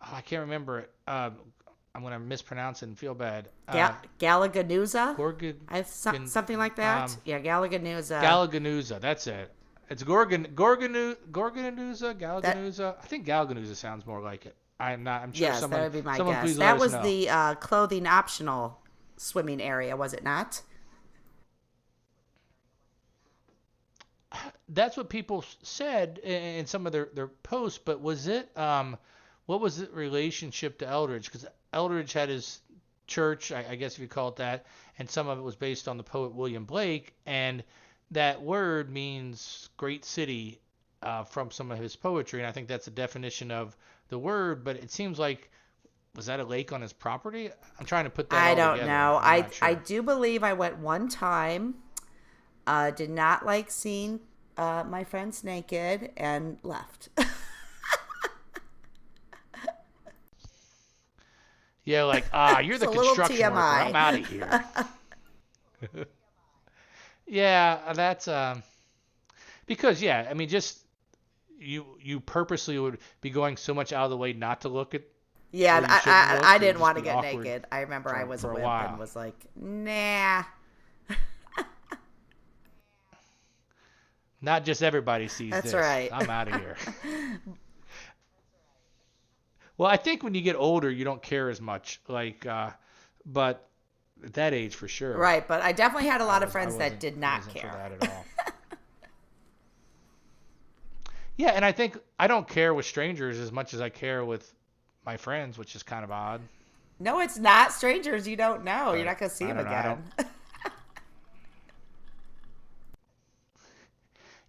oh, 0.02 0.12
I 0.12 0.20
can't 0.20 0.42
remember 0.42 0.80
it. 0.80 0.90
Um, 1.06 1.36
I'm 1.94 2.02
gonna 2.02 2.18
mispronounce 2.18 2.82
it 2.82 2.86
and 2.88 2.98
feel 2.98 3.14
bad. 3.14 3.48
Ga- 3.72 3.88
Uh, 3.88 3.94
Galaganuza? 4.18 5.16
Gorgon, 5.16 5.56
so- 5.86 6.12
something 6.26 6.58
like 6.58 6.76
that. 6.76 7.10
um, 7.10 7.16
yeah, 7.24 7.40
Galaganuza. 7.40 8.20
Galaganuza. 8.20 9.00
That's 9.00 9.26
it. 9.26 9.52
It's 9.88 10.02
Gorgon, 10.02 10.48
Gorgonu, 10.54 11.16
Gorgonanuza, 11.30 12.14
Galaganuza. 12.18 12.96
I 12.98 13.06
think 13.06 13.24
Galaganuza 13.24 13.74
sounds 13.74 14.04
more 14.04 14.20
like 14.20 14.44
it. 14.44 14.56
I'm 14.78 15.04
not. 15.04 15.22
I'm 15.22 15.32
sure 15.32 15.46
yes, 15.46 15.60
someone. 15.60 15.80
that 15.80 15.92
would 15.92 16.04
be 16.04 16.06
my 16.06 16.18
guess. 16.18 16.56
That 16.56 16.78
was 16.78 16.92
the 16.98 17.30
uh, 17.30 17.54
clothing 17.54 18.06
optional 18.06 18.82
swimming 19.16 19.62
area, 19.62 19.96
was 19.96 20.12
it 20.12 20.22
not? 20.22 20.60
That's 24.70 24.96
what 24.96 25.08
people 25.08 25.44
said 25.62 26.18
in, 26.18 26.66
some 26.66 26.86
of 26.86 26.92
their, 26.92 27.08
their 27.14 27.28
posts, 27.28 27.78
but 27.84 28.00
was 28.00 28.26
it 28.26 28.56
um 28.56 28.96
what 29.46 29.60
was 29.60 29.78
the 29.78 29.88
relationship 29.92 30.78
to 30.78 30.88
Eldridge? 30.88 31.26
Because 31.26 31.46
Eldridge 31.72 32.12
had 32.12 32.28
his 32.28 32.60
church, 33.06 33.52
I, 33.52 33.64
I 33.70 33.74
guess 33.76 33.94
if 33.94 34.00
you 34.00 34.08
call 34.08 34.28
it 34.28 34.36
that, 34.36 34.66
and 34.98 35.08
some 35.08 35.28
of 35.28 35.38
it 35.38 35.42
was 35.42 35.54
based 35.54 35.86
on 35.86 35.96
the 35.96 36.02
poet 36.02 36.34
William 36.34 36.64
Blake, 36.64 37.14
and 37.26 37.62
that 38.10 38.42
word 38.42 38.90
means 38.90 39.68
great 39.76 40.04
city 40.04 40.60
uh, 41.02 41.22
from 41.22 41.50
some 41.52 41.70
of 41.70 41.78
his 41.78 41.94
poetry, 41.94 42.40
and 42.40 42.48
I 42.48 42.52
think 42.52 42.66
that's 42.66 42.88
a 42.88 42.90
definition 42.92 43.52
of 43.52 43.76
the 44.08 44.18
word. 44.18 44.64
But 44.64 44.76
it 44.76 44.90
seems 44.90 45.18
like 45.18 45.50
was 46.16 46.26
that 46.26 46.40
a 46.40 46.44
lake 46.44 46.72
on 46.72 46.80
his 46.80 46.92
property? 46.92 47.50
I'm 47.78 47.86
trying 47.86 48.04
to 48.04 48.10
put 48.10 48.30
that. 48.30 48.42
I 48.42 48.54
don't 48.54 48.74
together. 48.74 48.90
know. 48.90 49.18
I'm 49.22 49.44
I 49.44 49.50
sure. 49.50 49.68
I 49.68 49.74
do 49.74 50.02
believe 50.02 50.42
I 50.42 50.54
went 50.54 50.78
one 50.78 51.08
time. 51.08 51.74
Uh, 52.66 52.90
did 52.90 53.10
not 53.10 53.46
like 53.46 53.70
seeing 53.70 54.18
uh, 54.56 54.84
my 54.88 55.04
friends 55.04 55.44
naked 55.44 56.10
and 56.16 56.58
left. 56.62 57.08
Yeah, 61.86 62.02
like 62.02 62.24
ah, 62.32 62.58
you're 62.58 62.78
the 62.78 62.86
It's 62.86 62.96
a 62.96 62.98
little 62.98 63.14
construction 63.14 63.54
worker. 63.54 63.60
I'm 63.60 63.94
out 63.94 64.14
of 64.14 64.26
here. 64.26 64.64
yeah, 67.28 67.92
that's 67.92 68.26
um, 68.26 68.64
because 69.66 70.02
yeah, 70.02 70.26
I 70.28 70.34
mean, 70.34 70.48
just 70.48 70.80
you 71.60 71.86
you 72.02 72.18
purposely 72.18 72.76
would 72.76 72.98
be 73.20 73.30
going 73.30 73.56
so 73.56 73.72
much 73.72 73.92
out 73.92 74.02
of 74.02 74.10
the 74.10 74.16
way 74.16 74.32
not 74.32 74.62
to 74.62 74.68
look 74.68 74.96
at. 74.96 75.02
yeah, 75.52 75.78
you 75.78 75.86
I, 75.88 75.92
look, 75.92 76.44
I, 76.44 76.54
I 76.56 76.58
didn't 76.58 76.80
want 76.80 76.98
to 76.98 77.04
get 77.04 77.22
naked. 77.22 77.66
I 77.70 77.82
remember 77.82 78.12
I 78.14 78.24
was 78.24 78.42
a 78.42 78.48
while. 78.48 78.88
and 78.88 78.98
was 78.98 79.14
like, 79.14 79.36
nah. 79.54 80.42
Not 84.40 84.64
just 84.64 84.82
everybody 84.82 85.28
sees 85.28 85.50
That's 85.50 85.72
this. 85.72 85.74
right. 85.74 86.10
I'm 86.12 86.28
out 86.28 86.48
of 86.48 86.60
here. 86.60 86.76
well, 89.78 89.90
I 89.90 89.96
think 89.96 90.22
when 90.22 90.34
you 90.34 90.42
get 90.42 90.56
older, 90.56 90.90
you 90.90 91.04
don't 91.04 91.22
care 91.22 91.48
as 91.48 91.60
much. 91.60 92.00
Like, 92.06 92.44
uh, 92.44 92.70
but 93.24 93.66
at 94.24 94.34
that 94.34 94.54
age, 94.54 94.74
for 94.74 94.88
sure. 94.88 95.16
Right, 95.16 95.46
but 95.46 95.62
I 95.62 95.72
definitely 95.72 96.08
had 96.08 96.20
a 96.20 96.24
lot 96.26 96.42
I 96.42 96.46
of 96.46 96.52
friends 96.52 96.76
that 96.76 97.00
did 97.00 97.16
not 97.16 97.48
care. 97.48 97.72
that 97.72 97.92
at 97.92 98.10
all. 98.10 98.24
yeah, 101.36 101.50
and 101.50 101.64
I 101.64 101.72
think 101.72 101.98
I 102.18 102.26
don't 102.26 102.46
care 102.46 102.74
with 102.74 102.86
strangers 102.86 103.38
as 103.38 103.50
much 103.50 103.74
as 103.74 103.80
I 103.80 103.88
care 103.88 104.24
with 104.24 104.52
my 105.04 105.16
friends, 105.16 105.56
which 105.56 105.74
is 105.74 105.82
kind 105.82 106.04
of 106.04 106.10
odd. 106.10 106.40
No, 106.98 107.20
it's 107.20 107.38
not 107.38 107.72
strangers 107.72 108.26
you 108.26 108.36
don't 108.36 108.64
know. 108.64 108.94
You're 108.94 109.04
not 109.04 109.18
going 109.18 109.28
to 109.30 109.36
see 109.36 109.46
them 109.46 109.58
again. 109.58 110.02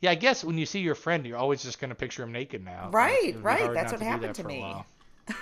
Yeah, 0.02 0.12
I 0.12 0.16
guess 0.16 0.44
when 0.44 0.58
you 0.58 0.66
see 0.66 0.80
your 0.80 0.96
friend, 0.96 1.26
you're 1.26 1.38
always 1.38 1.64
just 1.64 1.80
going 1.80 1.90
to 1.90 1.96
picture 1.96 2.24
him 2.24 2.32
naked 2.32 2.64
now. 2.64 2.90
Right, 2.92 3.36
It 3.36 3.40
right, 3.40 3.74
that's 3.74 3.92
what 3.92 4.00
do 4.00 4.06
happened 4.06 4.36
that 4.36 4.42
to 4.42 4.48
me. 4.48 4.76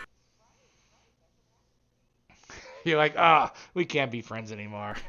You're 2.85 2.97
like, 2.97 3.15
ah, 3.17 3.51
we 3.73 3.83
can't 3.83 4.11
be 4.11 4.21
friends 4.21 4.51
anymore. 4.51 4.95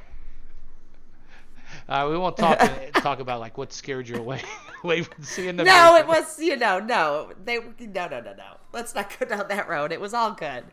Uh, 1.89 2.07
we 2.09 2.17
won't 2.17 2.37
talk 2.37 2.59
talk 2.95 3.19
about 3.19 3.41
like 3.41 3.59
what 3.59 3.73
scared 3.73 4.09
you 4.09 4.17
away 4.17 4.41
away 4.85 5.03
from 5.03 5.23
seeing 5.25 5.57
them. 5.57 5.67
no, 5.67 5.95
naked. 5.95 6.05
it 6.05 6.09
was 6.09 6.39
you 6.39 6.57
know 6.57 6.79
no 6.79 7.33
they 7.45 7.59
no 7.59 8.09
no 8.09 8.21
no 8.21 8.33
no. 8.35 8.57
Let's 8.73 8.95
not 8.95 9.15
go 9.19 9.27
down 9.27 9.49
that 9.49 9.69
road. 9.69 9.93
It 9.93 10.01
was 10.01 10.15
all 10.15 10.31
good. 10.33 10.65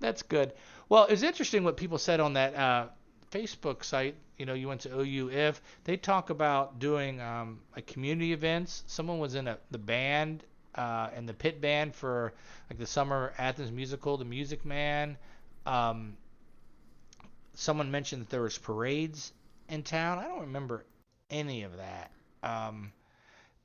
That's 0.00 0.22
good. 0.22 0.52
Well, 0.88 1.06
it's 1.06 1.22
interesting 1.22 1.64
what 1.64 1.76
people 1.76 1.96
said 1.98 2.20
on 2.20 2.34
that 2.34 2.54
uh, 2.54 2.86
Facebook 3.32 3.82
site. 3.82 4.14
You 4.36 4.46
know, 4.46 4.54
you 4.54 4.68
went 4.68 4.82
to 4.82 5.00
OUF. 5.00 5.60
They 5.84 5.96
talk 5.96 6.30
about 6.30 6.78
doing 6.78 7.20
um, 7.20 7.60
community 7.86 8.32
events. 8.32 8.84
Someone 8.86 9.18
was 9.18 9.34
in 9.34 9.48
a, 9.48 9.58
the 9.70 9.78
band 9.78 10.44
uh, 10.74 11.08
and 11.14 11.28
the 11.28 11.34
pit 11.34 11.60
band 11.60 11.94
for 11.94 12.32
like 12.70 12.78
the 12.78 12.86
summer 12.86 13.32
Athens 13.38 13.72
musical, 13.72 14.16
The 14.16 14.24
Music 14.24 14.64
Man. 14.64 15.16
Um, 15.66 16.16
someone 17.54 17.90
mentioned 17.90 18.22
that 18.22 18.30
there 18.30 18.42
was 18.42 18.58
parades 18.58 19.32
in 19.68 19.82
town. 19.82 20.18
I 20.18 20.24
don't 20.24 20.42
remember 20.42 20.84
any 21.30 21.62
of 21.62 21.76
that. 21.76 22.10
Um, 22.42 22.92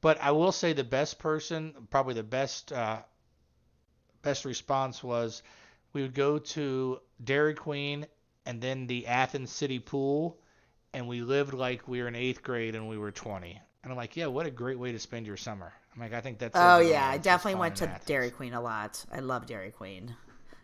but 0.01 0.21
I 0.21 0.32
will 0.32 0.51
say 0.51 0.73
the 0.73 0.84
best 0.84 1.19
person, 1.19 1.73
probably 1.89 2.13
the 2.13 2.23
best 2.23 2.71
uh, 2.71 2.99
best 4.21 4.45
response 4.45 5.03
was 5.03 5.41
we 5.93 6.01
would 6.01 6.13
go 6.13 6.38
to 6.38 6.99
Dairy 7.23 7.53
Queen 7.53 8.06
and 8.47 8.62
then 8.62 8.88
the 8.88 9.05
Athens 9.05 9.51
City 9.51 9.77
Pool, 9.77 10.39
and 10.93 11.07
we 11.07 11.21
lived 11.21 11.53
like 11.53 11.88
we 11.88 12.01
were 12.01 12.07
in 12.07 12.15
eighth 12.15 12.41
grade 12.41 12.73
and 12.75 12.88
we 12.88 12.97
were 12.97 13.12
20. 13.12 13.62
And 13.83 13.91
I'm 13.91 13.97
like, 13.97 14.15
yeah, 14.17 14.25
what 14.27 14.45
a 14.45 14.51
great 14.51 14.79
way 14.79 14.91
to 14.91 14.99
spend 14.99 15.27
your 15.27 15.38
summer. 15.38 15.71
I'm 15.93 16.01
like, 16.01 16.13
I 16.13 16.21
think 16.21 16.39
that's. 16.39 16.55
Oh 16.55 16.79
yeah, 16.79 17.07
I 17.07 17.17
definitely 17.17 17.60
went 17.60 17.75
to 17.77 17.88
Athens. 17.89 18.05
Dairy 18.05 18.31
Queen 18.31 18.53
a 18.53 18.62
lot. 18.62 19.05
I 19.12 19.19
love 19.19 19.45
Dairy 19.45 19.71
Queen, 19.71 20.15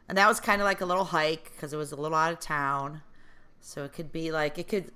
and 0.08 0.18
that 0.18 0.28
was 0.28 0.40
kind 0.40 0.62
of 0.62 0.66
like 0.66 0.82
a 0.82 0.86
little 0.86 1.04
hike 1.06 1.52
because 1.56 1.74
it 1.74 1.78
was 1.78 1.92
a 1.92 1.96
little 1.96 2.18
out 2.18 2.32
of 2.34 2.40
town, 2.40 3.02
so 3.60 3.84
it 3.84 3.94
could 3.94 4.12
be 4.12 4.32
like 4.32 4.58
it 4.58 4.68
could. 4.68 4.92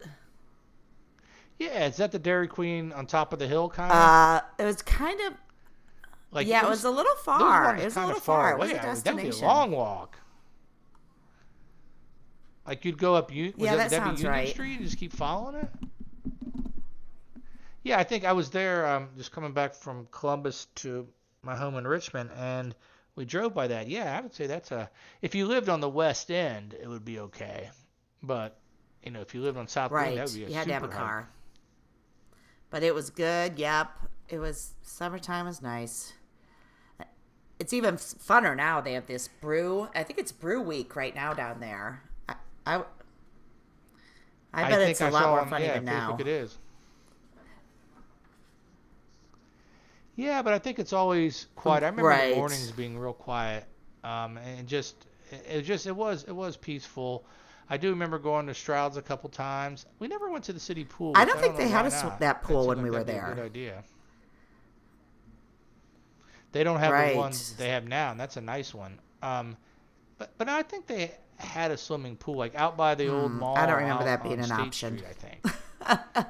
Yeah, 1.60 1.88
is 1.88 1.98
that 1.98 2.12
the 2.12 2.20
Dairy 2.20 2.48
Queen 2.48 2.92
on 2.94 3.06
top 3.08 3.34
of 3.34 3.40
the 3.40 3.48
hill 3.48 3.68
kind 3.70 3.92
of? 3.92 3.98
Uh, 3.98 4.42
it 4.60 4.66
was 4.66 4.82
kind 4.84 5.20
of 5.22 5.34
like 6.32 6.46
yeah, 6.48 6.60
it 6.60 6.64
those- 6.64 6.70
was 6.70 6.84
a 6.86 6.92
little 6.92 7.16
far. 7.16 7.76
It 7.76 7.84
was 7.86 7.98
a 7.98 8.06
little 8.06 8.22
far. 8.22 8.52
It 8.54 8.60
was 8.60 8.70
a 8.70 8.74
Definitely 8.76 9.02
destination. 9.24 9.44
a 9.44 9.48
long 9.48 9.72
walk. 9.72 10.18
Like 12.68 12.84
you'd 12.84 12.98
go 12.98 13.16
up, 13.16 13.32
was 13.32 13.54
Yeah, 13.56 13.76
that, 13.78 13.90
that 13.90 14.04
sounds 14.04 14.22
Union 14.22 14.40
right. 14.40 14.50
Street 14.50 14.76
and 14.76 14.84
just 14.84 14.98
keep 14.98 15.14
following 15.14 15.56
it. 15.56 15.70
Yeah, 17.84 17.98
I 17.98 18.04
think 18.04 18.26
I 18.26 18.34
was 18.34 18.50
there 18.50 18.86
um, 18.86 19.08
just 19.16 19.32
coming 19.32 19.54
back 19.54 19.74
from 19.74 20.08
Columbus 20.12 20.68
to 20.76 21.08
my 21.42 21.56
home 21.56 21.78
in 21.78 21.88
Richmond, 21.88 22.30
and 22.36 22.76
we 23.16 23.24
drove 23.24 23.54
by 23.54 23.68
that. 23.68 23.88
Yeah, 23.88 24.18
I 24.18 24.22
would 24.22 24.34
say 24.34 24.46
that's 24.46 24.72
a. 24.72 24.90
If 25.22 25.34
you 25.34 25.46
lived 25.48 25.70
on 25.70 25.80
the 25.80 25.88
West 25.88 26.30
End, 26.30 26.76
it 26.80 26.88
would 26.88 27.06
be 27.06 27.20
okay, 27.20 27.70
but 28.22 28.60
you 29.04 29.12
know, 29.12 29.22
if 29.22 29.34
you 29.34 29.42
lived 29.42 29.58
on 29.58 29.70
South 29.70 29.92
Right, 29.92 30.10
End, 30.10 30.18
that 30.18 30.26
would 30.26 30.36
be 30.36 30.44
a 30.44 30.50
you 30.50 30.56
had 30.56 30.68
to 30.68 30.74
have 30.74 30.84
a 30.84 30.90
car. 30.90 31.30
But 32.70 32.84
it 32.84 32.94
was 32.94 33.10
good. 33.10 33.58
Yep, 33.58 33.90
it 34.28 34.40
was 34.40 34.74
summertime 34.82 35.46
was 35.46 35.62
nice. 35.62 36.12
It's 37.60 37.72
even 37.72 37.96
funner 37.96 38.56
now. 38.56 38.82
They 38.82 38.94
have 38.94 39.08
this 39.08 39.30
brew. 39.30 39.88
I 39.96 40.04
think 40.04 40.20
it's 40.20 40.34
Brew 40.34 40.62
Week 40.62 40.96
right 40.96 41.16
now 41.16 41.34
down 41.34 41.62
there. 41.62 42.04
I, 42.68 42.76
I, 44.54 44.66
I 44.66 44.70
bet 44.70 44.80
think 44.80 44.92
it's 44.92 45.02
a 45.02 45.06
I 45.06 45.10
lot 45.10 45.30
more 45.30 45.40
on, 45.42 45.50
funny 45.50 45.66
yeah, 45.66 45.74
than 45.76 45.86
now. 45.86 46.12
Facebook 46.12 46.22
it 46.22 46.28
is. 46.28 46.58
Yeah, 50.16 50.42
but 50.42 50.54
I 50.54 50.60
think 50.60 50.80
it's 50.80 50.94
always 50.94 51.48
quiet. 51.56 51.84
I 51.84 51.88
remember 51.88 52.10
Right. 52.10 52.30
the 52.32 52.36
mornings 52.38 52.72
being 52.72 52.98
real 52.98 53.14
quiet, 53.14 53.66
um, 54.04 54.38
and 54.38 54.68
just 54.68 55.06
it, 55.48 55.62
just 55.62 55.86
it 55.86 55.96
was 55.96 56.24
it 56.24 56.32
was 56.36 56.58
peaceful. 56.58 57.24
I 57.70 57.78
do 57.78 57.90
remember 57.90 58.18
going 58.18 58.48
to 58.48 58.54
Stroud's 58.54 58.98
a 58.98 59.02
couple 59.02 59.30
times. 59.30 59.86
We 60.00 60.08
never 60.08 60.30
went 60.30 60.44
to 60.46 60.54
the 60.54 60.60
city 60.60 60.86
pool. 60.86 61.14
I 61.16 61.26
don't 61.26 61.40
think 61.40 61.54
know 61.54 61.60
they 61.60 61.68
had 61.68 61.86
a 61.86 62.18
that 62.20 62.42
pool 62.42 62.64
seemed 62.64 62.68
when 62.68 62.78
like 62.78 62.84
we 62.86 62.98
were 62.98 63.04
there. 63.04 63.34
Good 63.36 63.46
idea. 63.46 63.84
They 66.54 66.64
don't 66.64 66.80
have 66.80 66.94
Right. 66.94 67.12
the 67.14 67.18
ones 67.20 67.54
they 67.58 67.70
have 67.70 67.88
now, 67.88 68.12
and 68.12 68.20
that's 68.20 68.38
a 68.38 68.42
nice 68.42 68.74
one. 68.74 69.00
Um, 69.22 69.58
but 70.18 70.32
but 70.38 70.50
I 70.50 70.64
think 70.64 70.88
they 70.88 71.12
had 71.38 71.72
a 71.72 71.78
swimming 71.78 72.18
pool 72.18 72.36
like 72.38 72.56
out 72.56 72.78
by 72.78 72.96
the 72.96 73.08
old 73.10 73.34
Hmm, 73.34 73.40
mall. 73.40 73.56
I 73.56 73.66
don't 73.66 73.78
remember 73.78 74.04
that 74.06 74.24
being 74.24 74.40
an 74.40 74.44
State 74.44 74.52
option. 74.52 74.98
Street, 74.98 75.06
I 75.10 75.14
think. 75.14 75.44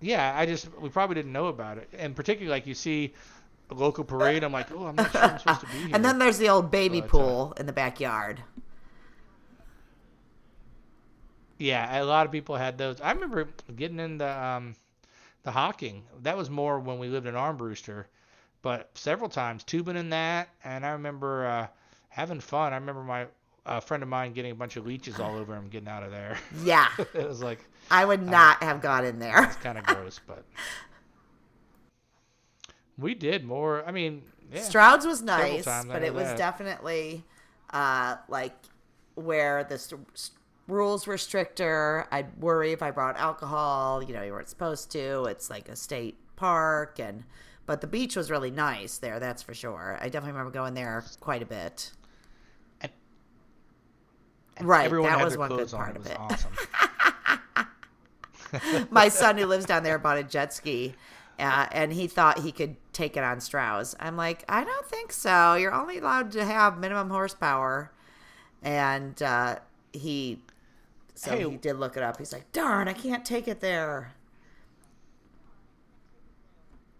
yeah, 0.00 0.34
I 0.36 0.46
just 0.46 0.68
we 0.80 0.88
probably 0.88 1.14
didn't 1.14 1.32
know 1.32 1.46
about 1.46 1.78
it, 1.78 1.88
and 1.96 2.14
particularly 2.16 2.50
like 2.50 2.66
you 2.66 2.74
see 2.74 3.14
a 3.70 3.74
local 3.74 4.04
parade, 4.04 4.42
I'm 4.44 4.52
like, 4.52 4.70
oh, 4.72 4.86
I'm 4.86 4.96
not 4.96 5.14
sure 5.14 5.28
I'm 5.28 5.38
supposed 5.38 5.60
to 5.60 5.66
be 5.66 5.82
here. 5.88 5.94
And 5.94 6.04
then 6.04 6.18
there's 6.18 6.38
the 6.38 6.48
old 6.48 6.70
baby 6.70 7.00
But, 7.00 7.18
uh, 7.18 7.34
pool 7.34 7.52
in 7.56 7.66
the 7.66 7.72
backyard. 7.72 8.42
Yeah, 11.58 12.02
a 12.02 12.04
lot 12.04 12.26
of 12.26 12.32
people 12.32 12.56
had 12.56 12.78
those. 12.78 13.00
I 13.00 13.12
remember 13.12 13.48
getting 13.76 14.00
into 14.00 14.26
um, 14.26 14.74
the 15.44 15.52
Hocking. 15.52 16.04
That 16.22 16.36
was 16.36 16.50
more 16.50 16.80
when 16.80 16.98
we 16.98 17.08
lived 17.08 17.26
in 17.26 17.34
Armbruster, 17.34 18.06
but 18.62 18.90
several 18.96 19.28
times 19.30 19.64
tubing 19.64 19.96
in 19.96 20.10
that, 20.10 20.48
and 20.64 20.84
I 20.86 20.90
remember 20.90 21.46
uh, 21.46 21.66
having 22.10 22.40
fun. 22.40 22.72
I 22.72 22.76
remember 22.76 23.02
my 23.02 23.26
a 23.66 23.80
friend 23.80 24.02
of 24.02 24.08
mine 24.08 24.32
getting 24.32 24.52
a 24.52 24.54
bunch 24.54 24.76
of 24.76 24.86
leeches 24.86 25.20
all 25.20 25.36
over 25.36 25.54
him 25.54 25.68
getting 25.68 25.88
out 25.88 26.02
of 26.02 26.10
there. 26.10 26.38
Yeah. 26.62 26.88
it 26.98 27.26
was 27.26 27.42
like 27.42 27.64
I 27.90 28.04
would 28.04 28.22
not 28.22 28.62
have 28.62 28.80
gone 28.80 29.04
in 29.04 29.18
there. 29.18 29.44
It's 29.44 29.56
kind 29.56 29.78
of 29.78 29.84
gross, 29.84 30.20
but 30.26 30.44
we 32.98 33.14
did 33.14 33.44
more. 33.44 33.84
I 33.86 33.92
mean, 33.92 34.22
yeah. 34.52 34.62
Stroud's 34.62 35.06
was 35.06 35.22
nice, 35.22 35.64
but 35.64 36.02
it 36.02 36.12
was 36.14 36.24
that. 36.24 36.38
definitely 36.38 37.24
uh, 37.72 38.16
like 38.28 38.54
where 39.14 39.64
the 39.64 39.78
st- 39.78 40.06
s- 40.14 40.30
rules 40.66 41.06
were 41.06 41.18
stricter. 41.18 42.06
I'd 42.10 42.36
worry 42.40 42.72
if 42.72 42.82
I 42.82 42.90
brought 42.90 43.16
alcohol. 43.16 44.02
You 44.02 44.14
know, 44.14 44.22
you 44.22 44.32
weren't 44.32 44.48
supposed 44.48 44.90
to. 44.92 45.24
It's 45.24 45.50
like 45.50 45.68
a 45.68 45.76
state 45.76 46.18
park, 46.36 46.98
and 46.98 47.24
but 47.66 47.80
the 47.80 47.86
beach 47.86 48.16
was 48.16 48.30
really 48.30 48.50
nice 48.50 48.98
there. 48.98 49.20
That's 49.20 49.42
for 49.42 49.54
sure. 49.54 49.98
I 50.00 50.04
definitely 50.06 50.32
remember 50.32 50.50
going 50.52 50.74
there 50.74 51.04
quite 51.20 51.42
a 51.42 51.46
bit. 51.46 51.92
Right, 54.62 54.84
Everyone 54.86 55.10
that 55.10 55.24
was 55.24 55.36
one 55.36 55.48
good 55.50 55.72
on. 55.74 55.78
part 55.78 55.90
It 55.90 55.96
of 55.96 56.02
was 56.04 56.12
it. 56.12 56.18
awesome. 56.20 56.52
my 58.90 59.08
son 59.08 59.38
who 59.38 59.46
lives 59.46 59.64
down 59.64 59.82
there 59.82 59.98
bought 59.98 60.18
a 60.18 60.22
jet 60.24 60.52
ski 60.52 60.94
uh, 61.38 61.66
and 61.72 61.92
he 61.92 62.06
thought 62.06 62.40
he 62.40 62.52
could 62.52 62.76
take 62.92 63.16
it 63.16 63.22
on 63.22 63.40
Strauss. 63.40 63.94
I'm 64.00 64.16
like, 64.16 64.44
I 64.48 64.64
don't 64.64 64.86
think 64.86 65.12
so. 65.12 65.54
You're 65.54 65.72
only 65.72 65.98
allowed 65.98 66.32
to 66.32 66.44
have 66.44 66.78
minimum 66.78 67.10
horsepower. 67.10 67.92
And 68.62 69.20
uh, 69.22 69.60
he, 69.92 70.42
so 71.14 71.30
Hey. 71.30 71.48
he 71.48 71.56
did 71.56 71.76
look 71.76 71.96
it 71.96 72.02
up. 72.02 72.18
He's 72.18 72.32
like, 72.32 72.50
darn, 72.52 72.88
I 72.88 72.92
can't 72.92 73.24
take 73.24 73.48
it 73.48 73.60
there. 73.60 74.12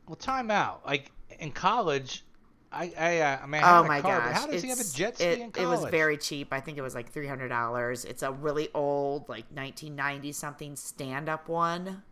Well, 0.07 0.17
time 0.17 0.51
out. 0.51 0.87
Like 0.87 1.11
in 1.39 1.53
college, 1.53 2.25
I 2.73 2.93
I, 2.99 3.19
uh, 3.21 3.39
I 3.43 3.47
mean, 3.47 3.63
I 3.63 3.79
Oh 3.79 3.85
my 3.85 4.01
car, 4.01 4.21
gosh! 4.21 4.35
how 4.35 4.47
does 4.47 4.63
he 4.63 4.69
have 4.69 4.81
a 4.81 4.85
jet 4.85 5.17
ski 5.17 5.25
it, 5.25 5.57
it 5.57 5.67
was 5.67 5.85
very 5.87 6.17
cheap. 6.17 6.53
I 6.53 6.61
think 6.61 6.79
it 6.79 6.83
was 6.83 6.95
like 6.95 7.11
three 7.11 7.27
hundred 7.27 7.49
dollars. 7.49 8.05
It's 8.05 8.23
a 8.23 8.31
really 8.33 8.69
old, 8.75 9.29
like 9.29 9.51
nineteen 9.53 9.97
ninety 9.97 10.33
something 10.33 10.77
stand 10.77 11.29
up 11.29 11.49
one, 11.49 12.03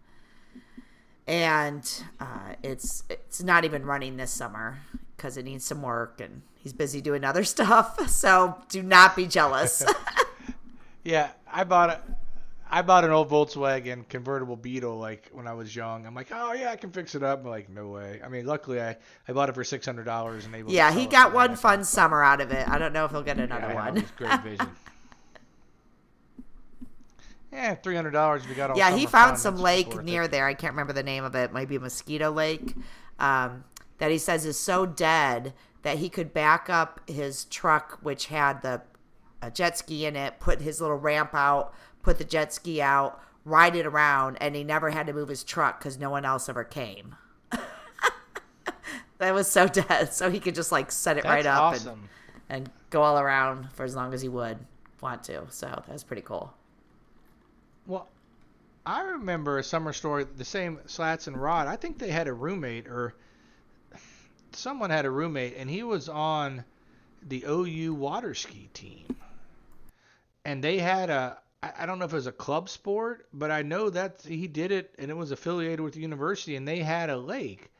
and 1.26 1.88
uh, 2.20 2.54
it's 2.62 3.04
it's 3.08 3.42
not 3.42 3.64
even 3.64 3.84
running 3.84 4.16
this 4.16 4.30
summer 4.32 4.78
because 5.16 5.36
it 5.36 5.44
needs 5.44 5.64
some 5.64 5.82
work 5.82 6.20
and 6.20 6.42
he's 6.56 6.72
busy 6.72 7.00
doing 7.00 7.24
other 7.24 7.44
stuff. 7.54 8.08
So 8.08 8.56
do 8.68 8.82
not 8.82 9.14
be 9.16 9.26
jealous. 9.26 9.84
Yeah, 11.04 11.30
I 11.50 11.64
bought 11.64 11.88
a, 11.88 12.00
I 12.70 12.82
bought 12.82 13.04
an 13.04 13.10
old 13.10 13.30
Volkswagen 13.30 14.08
convertible 14.08 14.56
Beetle 14.56 14.98
like 14.98 15.30
when 15.32 15.46
I 15.46 15.54
was 15.54 15.74
young. 15.74 16.06
I'm 16.06 16.14
like, 16.14 16.28
oh 16.32 16.52
yeah, 16.52 16.70
I 16.70 16.76
can 16.76 16.90
fix 16.90 17.14
it 17.14 17.22
up. 17.22 17.40
I'm 17.40 17.50
like, 17.50 17.68
no 17.68 17.88
way. 17.88 18.20
I 18.24 18.28
mean, 18.28 18.46
luckily 18.46 18.80
I, 18.80 18.96
I 19.26 19.32
bought 19.32 19.48
it 19.48 19.54
for 19.54 19.64
six 19.64 19.86
hundred 19.86 20.04
dollars 20.04 20.44
and 20.44 20.54
able. 20.54 20.72
yeah, 20.72 20.92
he 20.92 21.06
got 21.06 21.32
one 21.32 21.50
half. 21.50 21.60
fun 21.60 21.84
summer 21.84 22.22
out 22.22 22.40
of 22.40 22.50
it. 22.50 22.68
I 22.68 22.78
don't 22.78 22.92
know 22.92 23.04
if 23.04 23.10
he'll 23.10 23.22
get 23.22 23.38
another 23.38 23.68
know, 23.68 23.74
one. 23.74 24.04
great 24.16 24.42
vision. 24.42 24.68
yeah, 27.52 27.74
three 27.74 27.96
hundred 27.96 28.10
dollars. 28.10 28.46
We 28.46 28.54
got 28.54 28.70
all. 28.70 28.76
yeah, 28.76 28.94
he 28.94 29.06
found 29.06 29.38
some 29.38 29.56
lake 29.56 30.02
near 30.02 30.24
it. 30.24 30.30
there. 30.30 30.46
I 30.46 30.54
can't 30.54 30.72
remember 30.72 30.92
the 30.92 31.02
name 31.02 31.24
of 31.24 31.34
it. 31.34 31.52
Maybe 31.52 31.78
Mosquito 31.78 32.30
Lake. 32.30 32.74
Um, 33.18 33.64
that 33.98 34.12
he 34.12 34.18
says 34.18 34.46
is 34.46 34.58
so 34.58 34.86
dead 34.86 35.54
that 35.82 35.98
he 35.98 36.08
could 36.08 36.32
back 36.32 36.70
up 36.70 37.00
his 37.08 37.46
truck, 37.46 37.98
which 38.02 38.26
had 38.26 38.62
the 38.62 38.82
a 39.40 39.50
jet 39.50 39.78
ski 39.78 40.06
in 40.06 40.16
it, 40.16 40.40
put 40.40 40.60
his 40.60 40.80
little 40.80 40.96
ramp 40.96 41.30
out, 41.32 41.72
put 42.08 42.16
the 42.16 42.24
jet 42.24 42.54
ski 42.54 42.80
out, 42.80 43.20
ride 43.44 43.76
it 43.76 43.84
around, 43.84 44.38
and 44.40 44.56
he 44.56 44.64
never 44.64 44.88
had 44.88 45.06
to 45.06 45.12
move 45.12 45.28
his 45.28 45.44
truck 45.44 45.78
because 45.78 45.98
no 45.98 46.08
one 46.08 46.24
else 46.24 46.48
ever 46.48 46.64
came. 46.64 47.14
that 49.18 49.34
was 49.34 49.46
so 49.46 49.68
dead. 49.68 50.10
So 50.14 50.30
he 50.30 50.40
could 50.40 50.54
just 50.54 50.72
like 50.72 50.90
set 50.90 51.18
it 51.18 51.24
That's 51.24 51.34
right 51.34 51.44
up 51.44 51.74
awesome. 51.74 52.08
and, 52.48 52.64
and 52.64 52.70
go 52.88 53.02
all 53.02 53.18
around 53.18 53.70
for 53.74 53.84
as 53.84 53.94
long 53.94 54.14
as 54.14 54.22
he 54.22 54.28
would 54.30 54.56
want 55.02 55.22
to. 55.24 55.42
So 55.50 55.66
that 55.66 55.92
was 55.92 56.02
pretty 56.02 56.22
cool. 56.22 56.54
Well, 57.86 58.08
I 58.86 59.02
remember 59.02 59.58
a 59.58 59.62
summer 59.62 59.92
story. 59.92 60.24
The 60.38 60.46
same 60.46 60.78
Slats 60.86 61.26
and 61.26 61.36
Rod. 61.36 61.66
I 61.66 61.76
think 61.76 61.98
they 61.98 62.10
had 62.10 62.26
a 62.26 62.32
roommate 62.32 62.86
or 62.86 63.16
someone 64.52 64.88
had 64.88 65.04
a 65.04 65.10
roommate, 65.10 65.56
and 65.58 65.68
he 65.68 65.82
was 65.82 66.08
on 66.08 66.64
the 67.28 67.44
OU 67.46 67.92
water 67.92 68.32
ski 68.32 68.70
team. 68.72 69.14
And 70.46 70.64
they 70.64 70.78
had 70.78 71.10
a. 71.10 71.36
I 71.62 71.72
I 71.80 71.86
don't 71.86 71.98
know 71.98 72.04
if 72.04 72.12
it 72.12 72.16
was 72.16 72.26
a 72.26 72.32
club 72.32 72.68
sport, 72.68 73.26
but 73.32 73.50
I 73.50 73.62
know 73.62 73.90
that 73.90 74.22
he 74.22 74.46
did 74.46 74.72
it, 74.72 74.94
and 74.98 75.10
it 75.10 75.16
was 75.16 75.30
affiliated 75.32 75.80
with 75.80 75.94
the 75.94 76.00
university, 76.00 76.56
and 76.56 76.66
they 76.66 76.80
had 76.80 77.10
a 77.10 77.16
lake. 77.16 77.72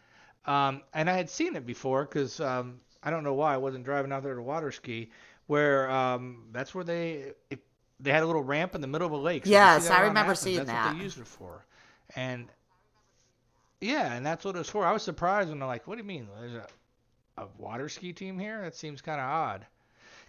Um, 0.47 0.83
and 0.95 1.11
I 1.11 1.15
had 1.15 1.31
seen 1.31 1.57
it 1.57 1.67
before 1.67 2.05
because 2.05 2.41
um, 2.41 2.81
I 3.03 3.11
don't 3.11 3.25
know 3.25 3.35
why 3.35 3.55
I 3.55 3.59
wasn't 3.59 3.85
driving 3.85 4.13
out 4.13 4.23
there 4.23 4.35
to 4.35 4.43
water 4.43 4.73
ski, 4.73 5.11
where 5.47 5.91
um, 5.91 6.47
that's 6.53 6.75
where 6.75 6.85
they 6.85 7.33
it, 7.51 7.61
they 8.01 8.13
had 8.13 8.23
a 8.23 8.27
little 8.27 8.43
ramp 8.45 8.75
in 8.75 8.81
the 8.81 8.87
middle 8.87 9.07
of 9.07 9.13
a 9.13 9.17
lake. 9.17 9.47
So 9.47 9.51
Yes, 9.51 9.91
I 9.91 10.01
remember 10.03 10.35
Athens, 10.35 10.41
seeing 10.41 10.57
that's 10.57 10.69
that. 10.69 10.85
What 10.87 10.97
they 10.97 11.03
used 11.05 11.19
it 11.19 11.27
for, 11.27 11.65
and 12.17 12.49
yeah, 13.81 14.13
and 14.15 14.25
that's 14.27 14.45
what 14.45 14.55
it 14.57 14.59
was 14.59 14.69
for. 14.71 14.85
I 14.87 14.93
was 14.93 15.03
surprised 15.03 15.51
when 15.51 15.59
they're 15.59 15.69
like, 15.69 15.87
"What 15.87 15.95
do 15.97 16.03
you 16.03 16.09
mean? 16.09 16.29
There's 16.41 16.55
a, 16.55 16.67
a 17.39 17.49
water 17.59 17.89
ski 17.89 18.13
team 18.13 18.39
here? 18.39 18.63
That 18.63 18.75
seems 18.77 19.01
kind 19.03 19.21
of 19.21 19.27
odd." 19.27 19.67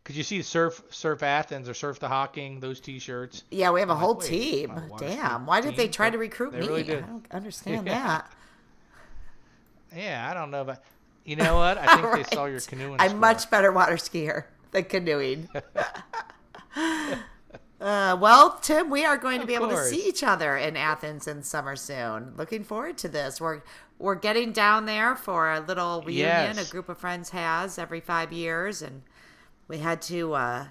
Because 0.04 0.18
you 0.18 0.24
see 0.24 0.42
Surf 0.42 0.82
Surf 0.90 1.22
Athens 1.24 1.70
or 1.70 1.74
Surf 1.74 2.00
the 2.00 2.08
Hocking, 2.08 2.60
those 2.60 2.80
T-shirts. 2.80 3.44
Yeah, 3.52 3.70
we 3.72 3.80
have 3.82 3.90
a 3.90 3.94
I'm 3.94 4.02
like, 4.02 4.22
team. 4.22 4.82
Damn, 4.98 5.46
why 5.46 5.62
did 5.62 5.76
they 5.76 5.88
try 5.88 6.10
to 6.10 6.18
recruit 6.18 6.52
they 6.54 6.62
me? 6.62 6.68
really. 6.68 6.82
I 6.96 7.02
don't 7.02 7.26
understand 7.32 7.86
Yeah. 7.88 7.94
that. 8.00 8.32
Yeah, 9.96 10.28
I 10.30 10.34
don't 10.34 10.52
know, 10.52 10.64
but 10.64 10.84
you 11.26 11.36
know 11.36 11.56
what? 11.58 11.78
I 11.78 11.96
think 11.96 12.06
Right. 12.08 12.26
they 12.30 12.36
saw 12.36 12.46
your 12.46 12.62
canoeing. 12.62 12.98
I'm 13.00 13.10
score. 13.10 13.20
much 13.20 13.50
better 13.52 13.72
water 13.72 13.96
skier 13.98 14.46
than 14.72 14.86
canoeing. 14.86 15.50
uh, 17.82 18.18
well, 18.20 18.58
Tim, 18.62 18.90
we 18.90 19.06
are 19.06 19.18
going 19.18 19.42
to 19.42 19.48
be 19.48 19.56
able 19.56 19.70
to 19.70 19.84
see 19.86 20.08
each 20.08 20.24
other 20.24 20.58
in 20.58 20.76
Athens 20.78 21.28
in 21.28 21.44
summer 21.44 21.76
soon. 21.76 22.34
Looking 22.38 22.64
forward 22.64 22.98
to 23.00 23.10
this. 23.10 23.40
We're 23.42 23.62
we're 23.98 24.16
getting 24.16 24.54
down 24.54 24.86
there 24.86 25.16
for 25.16 25.52
a 25.52 25.60
little 25.60 26.02
reunion 26.04 26.56
Yes. 26.56 26.68
a 26.70 26.72
group 26.72 26.88
of 26.88 26.98
friends 26.98 27.32
has 27.32 27.78
every 27.78 28.00
five 28.00 28.32
years, 28.32 28.82
and 28.82 29.02
we 29.70 29.78
had 29.78 30.02
to 30.02 30.34
uh, 30.34 30.66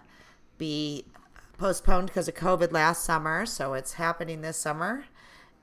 be 0.58 1.06
postponed 1.56 2.08
because 2.08 2.28
of 2.28 2.34
COVID 2.34 2.72
last 2.72 3.04
summer, 3.04 3.46
so 3.46 3.72
it's 3.72 3.94
happening 3.94 4.42
this 4.42 4.58
summer. 4.58 5.04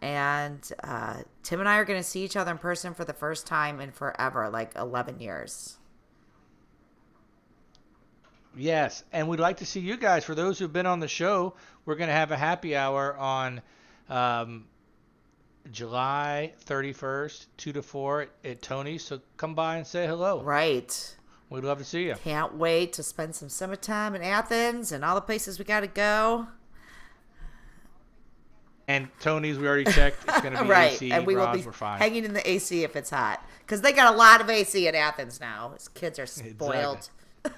And 0.02 0.68
uh, 0.84 1.18
Tim 1.44 1.60
and 1.60 1.70
I 1.70 1.78
are 1.78 1.86
going 1.86 2.00
to 2.00 2.08
see 2.08 2.24
each 2.24 2.36
other 2.36 2.52
in 2.52 2.58
person 2.58 2.94
for 2.94 3.06
the 3.06 3.14
first 3.14 3.46
time 3.46 3.80
in 3.80 3.92
forever, 3.92 4.50
like 4.50 4.76
11 4.76 5.20
years. 5.20 5.78
Yes, 8.58 9.04
and 9.12 9.28
we'd 9.28 9.40
like 9.40 9.58
to 9.58 9.66
see 9.66 9.82
you 9.82 9.98
guys. 9.98 10.24
For 10.24 10.34
those 10.34 10.58
who've 10.58 10.72
been 10.72 10.86
on 10.86 11.02
the 11.02 11.08
show, 11.08 11.56
we're 11.86 11.96
going 11.96 12.08
to 12.08 12.14
have 12.14 12.32
a 12.32 12.38
happy 12.38 12.76
hour 12.76 13.18
on 13.18 13.62
um, 14.10 14.66
July 15.72 16.54
31st, 16.66 17.48
2 17.58 17.74
to 17.74 17.82
4 17.82 18.22
at, 18.22 18.30
at 18.46 18.62
Tony's. 18.62 19.04
So 19.04 19.20
come 19.36 19.56
by 19.56 19.78
and 19.78 19.86
say 19.86 20.08
hello. 20.08 20.42
Right. 20.42 21.16
We'd 21.50 21.64
love 21.64 21.78
to 21.78 21.84
see 21.86 22.06
you. 22.06 22.16
Can't 22.24 22.56
wait 22.56 22.92
to 22.94 23.04
spend 23.04 23.36
some 23.36 23.50
summertime 23.50 24.16
in 24.16 24.22
Athens 24.24 24.92
and 24.92 25.06
all 25.06 25.16
the 25.16 25.22
places 25.22 25.60
we 25.60 25.66
got 25.66 25.82
to 25.82 25.88
go. 25.88 26.48
And 28.88 29.08
Tony's, 29.20 29.58
we 29.58 29.68
already 29.68 29.92
checked. 29.92 30.24
It's 30.28 30.42
going 30.42 30.54
to 30.58 30.64
be 30.64 30.70
right. 30.70 30.92
AC. 30.94 31.12
and 31.12 31.26
we 31.26 31.36
will 31.36 31.52
be 31.54 31.62
we're 31.62 31.72
fine. 31.72 32.00
hanging 32.00 32.24
in 32.26 32.34
the 32.34 32.48
AC 32.50 32.84
if 32.84 32.96
it's 32.96 33.10
hot. 33.10 33.44
Because 33.60 33.82
they 33.82 33.92
got 33.92 34.14
a 34.14 34.18
lot 34.18 34.42
of 34.42 34.50
AC 34.50 34.88
in 34.88 34.96
Athens 34.96 35.40
now. 35.40 35.70
These 35.70 35.88
kids 35.90 36.20
are 36.20 36.26
spoiled. 36.26 37.10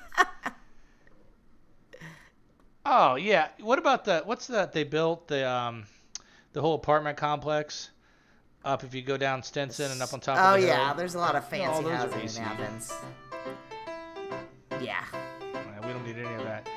Oh 2.89 3.15
yeah. 3.15 3.49
What 3.59 3.79
about 3.79 4.05
the 4.05 4.21
what's 4.23 4.47
that 4.47 4.71
they 4.71 4.85
built 4.85 5.27
the 5.27 5.45
um 5.49 5.83
the 6.53 6.61
whole 6.61 6.75
apartment 6.75 7.17
complex 7.17 7.89
up 8.63 8.83
if 8.85 8.95
you 8.95 9.01
go 9.01 9.17
down 9.17 9.43
Stimson 9.43 9.91
and 9.91 10.01
up 10.01 10.13
on 10.13 10.21
top 10.21 10.37
Oh, 10.39 10.55
of 10.55 10.61
the 10.61 10.67
yeah. 10.67 10.87
hill? 10.87 10.95
There's 10.95 11.15
a 11.15 11.19
lot 11.19 11.35
of 11.35 11.45
fancy 11.49 11.85
are 11.85 11.95
housing 11.95 12.21
in 12.21 12.43
Athens. 12.49 12.93
Yeah. 14.81 15.03
Yeah, 15.53 15.85
we 15.87 15.93
don't 15.93 16.05
need 16.05 16.17
any 16.17 16.33
of 16.35 16.43
that. 16.43 16.67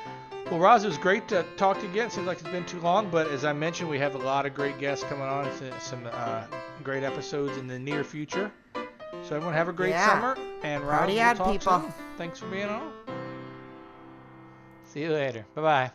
Well, 0.49 0.59
Roz, 0.59 0.83
it 0.83 0.87
was 0.87 0.97
great 0.97 1.27
to 1.29 1.45
talk 1.55 1.77
to 1.77 1.83
you 1.85 1.91
again. 1.91 2.09
Seems 2.09 2.27
like 2.27 2.39
it's 2.41 2.49
been 2.49 2.65
too 2.65 2.79
long, 2.81 3.09
but 3.09 3.27
as 3.27 3.45
I 3.45 3.53
mentioned, 3.53 3.89
we 3.89 3.99
have 3.99 4.15
a 4.15 4.19
lot 4.19 4.45
of 4.45 4.53
great 4.53 4.77
guests 4.79 5.05
coming 5.05 5.23
on. 5.23 5.49
Some 5.79 6.07
uh, 6.11 6.43
great 6.83 7.03
episodes 7.03 7.57
in 7.57 7.67
the 7.67 7.79
near 7.79 8.03
future. 8.03 8.51
So 9.23 9.35
everyone 9.35 9.53
have 9.53 9.69
a 9.69 9.73
great 9.73 9.91
Yeah. 9.91 10.07
summer. 10.07 10.37
And 10.63 10.83
Roz, 10.83 10.97
Party 10.99 11.15
we'll 11.15 11.53
people. 11.53 11.79
soon. 11.81 11.93
Thanks 12.17 12.39
for 12.39 12.47
being 12.47 12.67
on. 12.69 12.91
See 14.83 15.01
you 15.03 15.11
later. 15.13 15.45
Bye 15.55 15.61
bye. 15.61 15.91